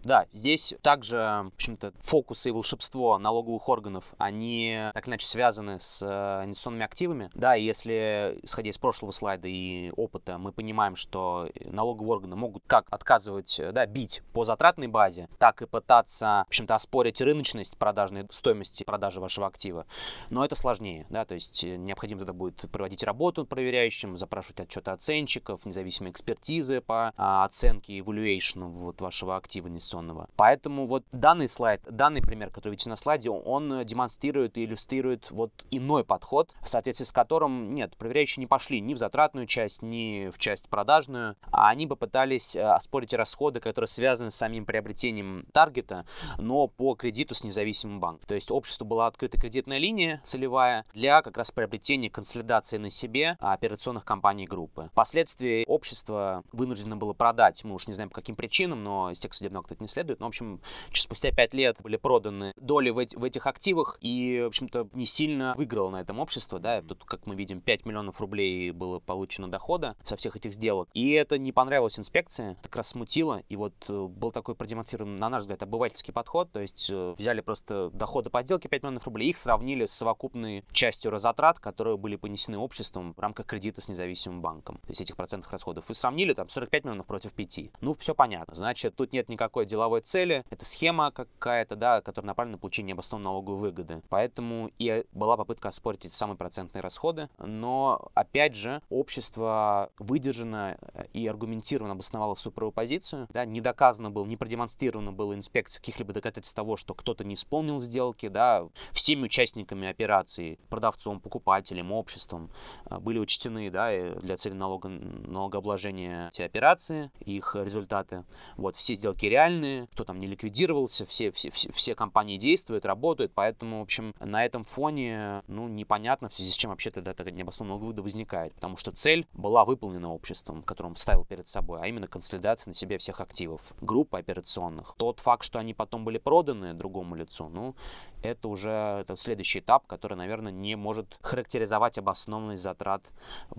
Да, 0.04 0.26
здесь 0.32 0.74
также, 0.82 1.18
в 1.18 1.54
общем-то, 1.56 1.94
фокусы 2.00 2.50
и 2.50 2.52
волшебство 2.52 3.20
налоговых 3.20 3.70
органов, 3.70 4.14
они 4.18 4.90
так 4.94 5.06
или 5.06 5.12
иначе 5.12 5.28
связаны 5.28 5.80
с 5.80 6.02
э, 6.02 6.46
инвестиционными 6.46 6.86
активами. 6.86 7.30
Да, 7.36 7.56
и 7.56 7.64
если, 7.64 8.40
исходя 8.42 8.72
из 8.72 8.78
прошлого 8.78 9.12
слайда 9.12 9.48
и 9.48 9.92
опыта, 9.96 10.40
мы 10.40 10.52
понимаем, 10.52 10.96
что 10.96 11.50
налоговые 11.66 12.14
органы 12.14 12.36
могут 12.36 12.64
как 12.66 12.88
отказывать, 12.90 13.62
да, 13.72 13.86
бить 13.86 14.24
по 14.34 14.44
затратной 14.44 14.88
базе, 14.88 15.30
так 15.38 15.62
и 15.62 15.68
пытаться, 15.68 16.44
в 16.46 16.50
общем-то, 16.50 16.74
оспорить 16.74 17.22
рыночность 17.22 17.78
продажной 17.78 18.26
стоимости 18.32 18.84
продажи 18.84 19.22
вашего 19.22 19.48
актива. 19.48 19.86
Но 20.30 20.44
это 20.44 20.56
сложнее, 20.56 21.06
да, 21.10 21.26
то 21.26 21.36
есть 21.36 21.64
э, 21.64 21.76
необходимо 21.76 22.22
тогда 22.22 22.34
будет 22.34 22.70
проводить 22.72 23.04
работу 23.04 23.46
проверяющим, 23.46 24.18
запрашивать 24.18 24.62
отчеты 24.62 24.92
оценщиков, 24.92 25.66
независимые 25.66 26.12
экспертизы 26.12 26.82
по 26.82 27.14
а, 27.18 27.46
оценке 27.46 27.94
и 27.94 28.02
evaluation 28.02 28.68
вот 28.68 29.02
вашего 29.02 29.38
актива 29.38 29.68
инвестиционного 29.68 29.91
инвестиционного. 29.92 30.30
Поэтому 30.36 30.88
вот 30.88 31.04
данный 31.12 31.48
слайд, 31.48 31.82
данный 31.90 32.22
пример, 32.22 32.50
который 32.50 32.72
видите 32.72 32.90
на 32.90 32.96
слайде, 32.96 33.30
он 33.30 33.86
демонстрирует 33.86 34.58
и 34.58 34.66
иллюстрирует 34.66 35.32
вот 35.32 35.52
иной 35.72 36.04
подход, 36.04 36.54
в 36.62 36.68
соответствии 36.68 37.06
с 37.06 37.12
которым, 37.12 37.74
нет, 37.74 37.96
проверяющие 37.98 38.42
не 38.42 38.48
пошли 38.48 38.80
ни 38.80 38.94
в 38.94 38.98
затратную 38.98 39.48
часть, 39.48 39.82
ни 39.82 40.30
в 40.30 40.38
часть 40.38 40.70
продажную, 40.70 41.36
а 41.52 41.70
они 41.70 41.88
попытались 41.88 42.56
э, 42.56 42.62
оспорить 42.62 43.14
расходы, 43.14 43.60
которые 43.60 43.88
связаны 43.88 44.32
с 44.32 44.36
самим 44.36 44.66
приобретением 44.66 45.46
таргета, 45.52 46.06
но 46.38 46.68
по 46.68 46.96
кредиту 46.96 47.36
с 47.36 47.44
независимым 47.44 48.00
банком. 48.00 48.28
То 48.28 48.36
есть 48.36 48.52
обществу 48.52 48.86
была 48.86 49.08
открыта 49.08 49.40
кредитная 49.40 49.78
линия 49.78 50.22
целевая 50.24 50.86
для 50.94 51.22
как 51.22 51.38
раз 51.38 51.52
приобретения 51.52 52.10
консолидации 52.10 52.78
на 52.78 52.90
себе 52.90 53.38
операционных 53.40 54.06
компаний 54.06 54.46
группы. 54.46 54.90
Впоследствии 54.92 55.66
общество 55.68 56.44
вынуждено 56.52 56.98
было 56.98 57.14
продать, 57.14 57.64
мы 57.64 57.76
уж 57.76 57.88
не 57.88 57.94
знаем 57.94 58.10
по 58.10 58.16
каким 58.16 58.36
причинам, 58.36 58.84
но 58.84 59.12
из 59.12 59.20
судебного 59.42 59.64
акта 59.64 59.76
не 59.82 59.88
следует. 59.88 60.20
Но, 60.20 60.28
в 60.28 60.30
общем, 60.30 60.62
спустя 60.94 61.32
5 61.32 61.54
лет 61.54 61.78
были 61.82 61.98
проданы 61.98 62.54
доли 62.56 62.90
в, 62.90 62.96
в 62.96 63.24
этих 63.24 63.48
активах, 63.48 63.98
и, 64.02 64.42
в 64.44 64.48
общем-то, 64.48 64.90
не 64.94 65.06
сильно 65.06 65.54
выиграло 65.58 65.90
на 65.90 66.02
этом 66.02 66.20
общество, 66.20 66.60
да, 66.60 66.82
тут, 66.82 67.04
как 67.06 67.28
мы 67.28 67.36
видим, 67.36 67.62
5 67.62 67.86
миллионов 67.86 68.22
рублей 68.22 68.72
было 68.72 69.00
получено 69.00 69.50
дохода 69.50 69.96
со 70.04 70.16
всех 70.16 70.36
этих 70.36 70.54
сделок, 70.54 70.90
и 70.94 71.12
это 71.12 71.38
не 71.38 71.52
понравилось 71.52 72.00
инспекции, 72.00 72.52
это 72.52 72.64
как 72.64 72.78
раз 72.78 72.90
смутило, 72.90 73.42
и 73.50 73.56
вот 73.56 73.74
э, 73.90 74.08
был 74.08 74.32
такой 74.32 74.56
продемонстрирован, 74.56 75.16
на 75.16 75.30
наш 75.30 75.42
взгляд, 75.42 75.64
обывательский 75.64 76.14
подход, 76.14 76.52
то 76.52 76.60
есть 76.60 76.90
э, 76.90 77.16
взяли 77.18 77.42
просто 77.42 77.90
доходы 77.94 78.30
по 78.30 78.42
сделке 78.44 78.70
5 78.70 78.84
миллионов 78.84 79.06
рублей, 79.06 79.30
их 79.30 79.38
сравнили 79.38 79.86
с 79.86 79.94
совокупной 79.94 80.64
частью 80.72 81.12
разотрат, 81.12 81.60
которые 81.60 81.98
были 81.98 82.16
понесены 82.16 82.58
обществом 82.58 83.14
в 83.14 83.20
рамках 83.20 83.46
кредита 83.46 83.82
с 83.82 83.90
независимым 83.90 84.42
банком, 84.42 84.78
то 84.78 84.90
есть 84.90 85.02
этих 85.02 85.16
процентных 85.16 85.52
расходов, 85.52 85.90
и 85.90 85.94
сравнили 85.94 86.34
там 86.34 86.48
45 86.48 86.86
миллионов 86.86 87.06
против 87.06 87.34
5. 87.34 87.60
Ну, 87.82 87.94
все 87.96 88.16
понятно, 88.16 88.56
значит, 88.56 88.96
тут 88.96 89.14
нет 89.14 89.30
никакой 89.30 89.66
деловой 89.72 90.02
цели, 90.02 90.44
это 90.50 90.66
схема 90.66 91.12
какая-то, 91.12 91.76
да, 91.76 92.02
которая 92.02 92.28
направлена 92.28 92.58
на 92.58 92.58
получение 92.60 92.94
обоснованной 92.94 93.26
налоговой 93.26 93.60
выгоды. 93.60 94.02
Поэтому 94.10 94.70
и 94.78 95.04
была 95.14 95.38
попытка 95.38 95.70
оспорить 95.70 96.06
эти 96.06 96.14
самые 96.14 96.38
процентные 96.38 96.82
расходы, 96.82 97.30
но, 97.40 98.10
опять 98.14 98.56
же, 98.56 98.82
общество 98.90 99.90
выдержано 99.98 100.78
и 101.14 101.26
аргументированно 101.26 101.94
обосновало 101.94 102.36
свою 102.36 102.54
правую 102.54 102.74
позицию, 102.74 103.28
да, 103.32 103.46
не 103.46 103.62
доказано 103.62 104.12
было, 104.12 104.26
не 104.26 104.38
продемонстрировано 104.38 105.12
было 105.12 105.34
инспекции 105.34 105.80
каких-либо 105.80 106.14
доказательств 106.14 106.56
того, 106.56 106.78
что 106.78 106.94
кто-то 106.94 107.24
не 107.24 107.36
исполнил 107.36 107.80
сделки, 107.80 108.28
да, 108.28 108.68
всеми 108.92 109.24
участниками 109.24 109.88
операции, 109.88 110.60
продавцом, 110.70 111.20
покупателем, 111.20 111.92
обществом, 111.92 112.52
а, 112.86 113.00
были 113.00 113.20
учтены, 113.20 113.70
да, 113.70 113.92
для 114.20 114.38
цели 114.38 114.54
налога, 114.54 114.90
налогообложения 114.90 116.30
эти 116.34 116.42
операции, 116.42 117.12
их 117.26 117.56
результаты. 117.56 118.26
Вот, 118.58 118.76
все 118.76 118.96
сделки 118.96 119.26
реальны, 119.26 119.61
реальные, 119.62 119.88
кто 119.88 120.04
там 120.04 120.20
не 120.20 120.28
ликвидировался, 120.28 121.06
все, 121.06 121.32
все, 121.32 121.52
все, 121.52 121.72
все 121.72 121.96
компании 121.96 122.38
действуют, 122.38 122.86
работают, 122.86 123.32
поэтому, 123.34 123.80
в 123.80 123.84
общем, 123.84 124.14
на 124.20 124.46
этом 124.46 124.64
фоне, 124.64 125.44
ну, 125.48 125.68
непонятно, 125.68 126.30
в 126.30 126.34
связи 126.34 126.52
с 126.52 126.56
чем 126.56 126.72
вообще 126.72 126.92
тогда 126.92 127.12
эта 127.12 127.30
необоснованная 127.32 127.80
вывода 127.80 128.02
возникает, 128.02 128.54
потому 128.54 128.78
что 128.78 128.92
цель 128.92 129.28
была 129.34 129.66
выполнена 129.66 130.14
обществом, 130.14 130.64
которое 130.64 130.90
он 130.90 130.96
ставил 130.96 131.26
перед 131.26 131.48
собой, 131.48 131.80
а 131.82 131.88
именно 131.88 132.08
консолидация 132.08 132.70
на 132.72 132.74
себе 132.74 132.98
всех 132.98 133.22
активов, 133.22 133.74
группы 133.82 134.18
операционных. 134.18 134.96
Тот 134.98 135.20
факт, 135.20 135.44
что 135.44 135.60
они 135.60 135.74
потом 135.74 136.04
были 136.04 136.18
проданы 136.18 136.74
другому 136.74 137.16
лицу, 137.16 137.50
ну, 137.50 137.76
это 138.24 138.48
уже 138.48 138.70
это 139.02 139.16
следующий 139.18 139.60
этап, 139.60 139.88
который, 139.88 140.16
наверное, 140.16 140.52
не 140.52 140.76
может 140.76 141.18
характеризовать 141.22 141.98
обоснованность 141.98 142.64
затрат 142.64 143.04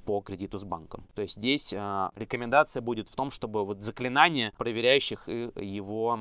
по 0.05 0.21
кредиту 0.21 0.59
с 0.59 0.65
банком. 0.65 1.05
То 1.15 1.23
есть 1.23 1.37
здесь 1.37 1.73
э, 1.73 2.11
рекомендация 2.17 2.81
будет 2.81 3.09
в 3.09 3.15
том, 3.17 3.31
чтобы 3.31 3.65
вот 3.65 3.83
заклинание 3.83 4.53
проверяющих 4.57 5.29
его, 5.29 5.53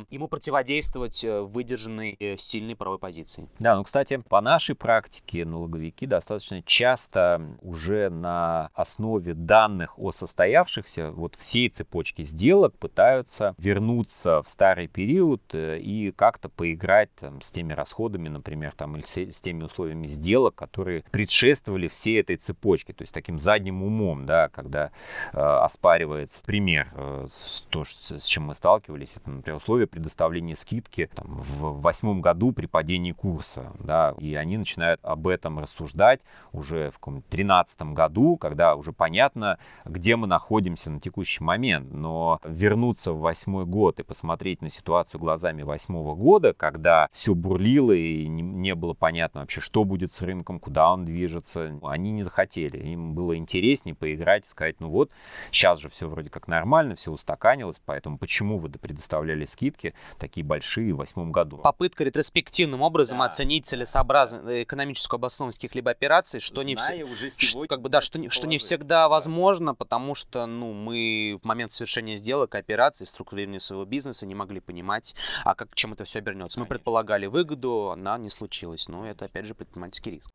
ему 0.09 0.27
противодействовать 0.27 1.23
э, 1.23 1.41
выдержанной 1.41 2.15
э, 2.19 2.37
сильной 2.37 2.75
правой 2.75 2.99
позиции. 2.99 3.47
Да, 3.59 3.75
ну, 3.75 3.83
кстати, 3.83 4.21
по 4.29 4.41
нашей 4.41 4.75
практике 4.75 5.45
налоговики 5.45 6.05
достаточно 6.05 6.61
часто 6.63 7.41
уже 7.61 8.09
на 8.09 8.69
основе 8.73 9.33
данных 9.33 9.97
о 9.97 10.11
состоявшихся 10.11 11.11
вот 11.11 11.35
всей 11.35 11.69
цепочки 11.69 12.21
сделок 12.23 12.77
пытаются 12.77 13.55
вернуться 13.57 14.41
в 14.43 14.49
старый 14.49 14.87
период 14.87 15.41
э, 15.53 15.79
и 15.79 16.11
как-то 16.11 16.49
поиграть 16.49 17.09
там, 17.15 17.41
с 17.41 17.51
теми 17.51 17.73
расходами, 17.73 18.29
например, 18.29 18.73
там, 18.75 18.95
или 18.97 19.03
с 19.05 19.41
теми 19.41 19.63
условиями 19.63 20.07
сделок, 20.07 20.55
которые 20.55 21.03
предшествовали 21.11 21.87
всей 21.87 22.19
этой 22.19 22.37
цепочке. 22.37 22.93
То 22.93 23.03
есть 23.03 23.13
таким 23.13 23.39
задним 23.39 23.83
умом, 23.83 24.25
да, 24.25 24.49
когда 24.49 24.91
э, 25.33 25.39
оспаривается 25.39 26.41
пример, 26.43 26.91
э, 26.95 27.27
то, 27.69 27.83
с 27.85 28.25
чем 28.25 28.43
мы 28.43 28.55
сталкивались, 28.55 29.15
это, 29.15 29.29
например, 29.29 29.60
условия 29.61 29.85
предоставления 29.85 30.55
скидки 30.55 31.09
там, 31.13 31.27
в 31.39 31.81
восьмом 31.81 32.21
году 32.21 32.51
при 32.51 32.65
падении 32.65 33.11
курса. 33.11 33.71
Да, 33.79 34.15
и 34.17 34.33
они 34.33 34.57
начинают 34.57 34.99
об 35.03 35.27
этом 35.27 35.59
рассуждать 35.59 36.21
уже 36.51 36.91
в 36.91 36.99
2013 37.03 37.81
году, 37.93 38.37
когда 38.37 38.75
уже 38.75 38.91
понятно, 38.91 39.59
где 39.85 40.15
мы 40.15 40.25
находимся 40.27 40.89
на 40.89 40.99
текущий 40.99 41.43
момент. 41.43 41.91
Но 41.91 42.39
вернуться 42.43 43.13
в 43.13 43.19
восьмой 43.19 43.65
год 43.65 43.99
и 43.99 44.03
посмотреть 44.03 44.61
на 44.61 44.69
ситуацию 44.69 45.19
глазами 45.19 45.61
восьмого 45.61 46.15
года, 46.15 46.53
когда 46.53 47.07
все 47.13 47.35
бурлило 47.35 47.91
и 47.91 48.27
не, 48.27 48.41
не 48.41 48.73
было 48.73 48.93
понятно 48.93 49.41
вообще, 49.41 49.61
что 49.61 49.83
будет 49.83 50.11
с 50.11 50.21
рынком, 50.23 50.59
куда 50.59 50.91
он 50.91 51.05
движется, 51.05 51.79
они 51.83 52.11
не 52.11 52.23
захотели. 52.23 52.77
Им 52.77 53.13
было 53.13 53.35
интереснее 53.35 53.93
поиграть, 53.93 54.47
сказать, 54.47 54.79
ну 54.79 54.89
вот, 54.89 55.11
сейчас 55.51 55.79
же 55.79 55.89
все 55.89 56.09
вроде 56.09 56.29
как 56.29 56.47
нормально, 56.47 56.95
все 56.95 57.11
устаканилось, 57.11 57.79
поэтому 57.85 58.17
почему 58.17 58.57
вы 58.57 58.69
предоставляли 58.69 59.45
скидки 59.51 59.93
такие 60.17 60.45
большие 60.45 60.93
в 60.93 60.97
восьмом 60.97 61.31
году? 61.31 61.57
Попытка 61.57 62.03
ретроспективным 62.03 62.81
образом 62.81 63.19
да. 63.19 63.25
оценить 63.25 63.65
целесообразность 63.65 64.45
э, 64.47 64.63
экономическую 64.63 65.17
обоснованность 65.17 65.59
каких-либо 65.59 65.91
операций, 65.91 66.39
что 66.39 66.55
Зная 66.55 66.65
не 66.65 66.75
все, 66.75 67.03
уже 67.03 67.29
сегодня 67.29 67.67
как 67.67 67.81
бы 67.81 67.89
да, 67.89 68.01
что 68.01 68.19
не, 68.19 68.29
что 68.29 68.47
не 68.47 68.57
всегда 68.57 69.09
возможно, 69.09 69.75
потому 69.75 70.15
что 70.15 70.45
ну 70.45 70.73
мы 70.73 71.39
в 71.41 71.45
момент 71.45 71.73
совершения 71.73 72.17
сделок, 72.17 72.55
операций, 72.55 73.05
структурирования 73.05 73.59
своего 73.59 73.85
бизнеса 73.85 74.25
не 74.25 74.35
могли 74.35 74.59
понимать, 74.59 75.15
а 75.43 75.55
как 75.55 75.75
чем 75.75 75.93
это 75.93 76.03
все 76.03 76.19
обернется. 76.19 76.59
Мы 76.59 76.65
предполагали 76.65 77.25
выгоду, 77.25 77.91
она 77.91 78.17
не 78.17 78.29
случилась, 78.29 78.87
но 78.87 79.07
это 79.07 79.25
опять 79.25 79.45
же 79.45 79.55
предпринимательский 79.55 80.11
риск. 80.11 80.31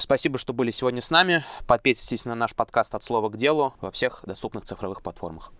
Спасибо, 0.00 0.38
что 0.38 0.54
были 0.54 0.70
сегодня 0.70 1.02
с 1.02 1.10
нами. 1.10 1.44
Подписывайтесь 1.66 2.24
на 2.24 2.34
наш 2.34 2.54
подкаст 2.54 2.94
«От 2.94 3.02
слова 3.02 3.28
к 3.28 3.36
делу» 3.36 3.74
во 3.82 3.90
всех 3.90 4.22
доступных 4.24 4.64
цифровых 4.64 5.02
платформах. 5.02 5.52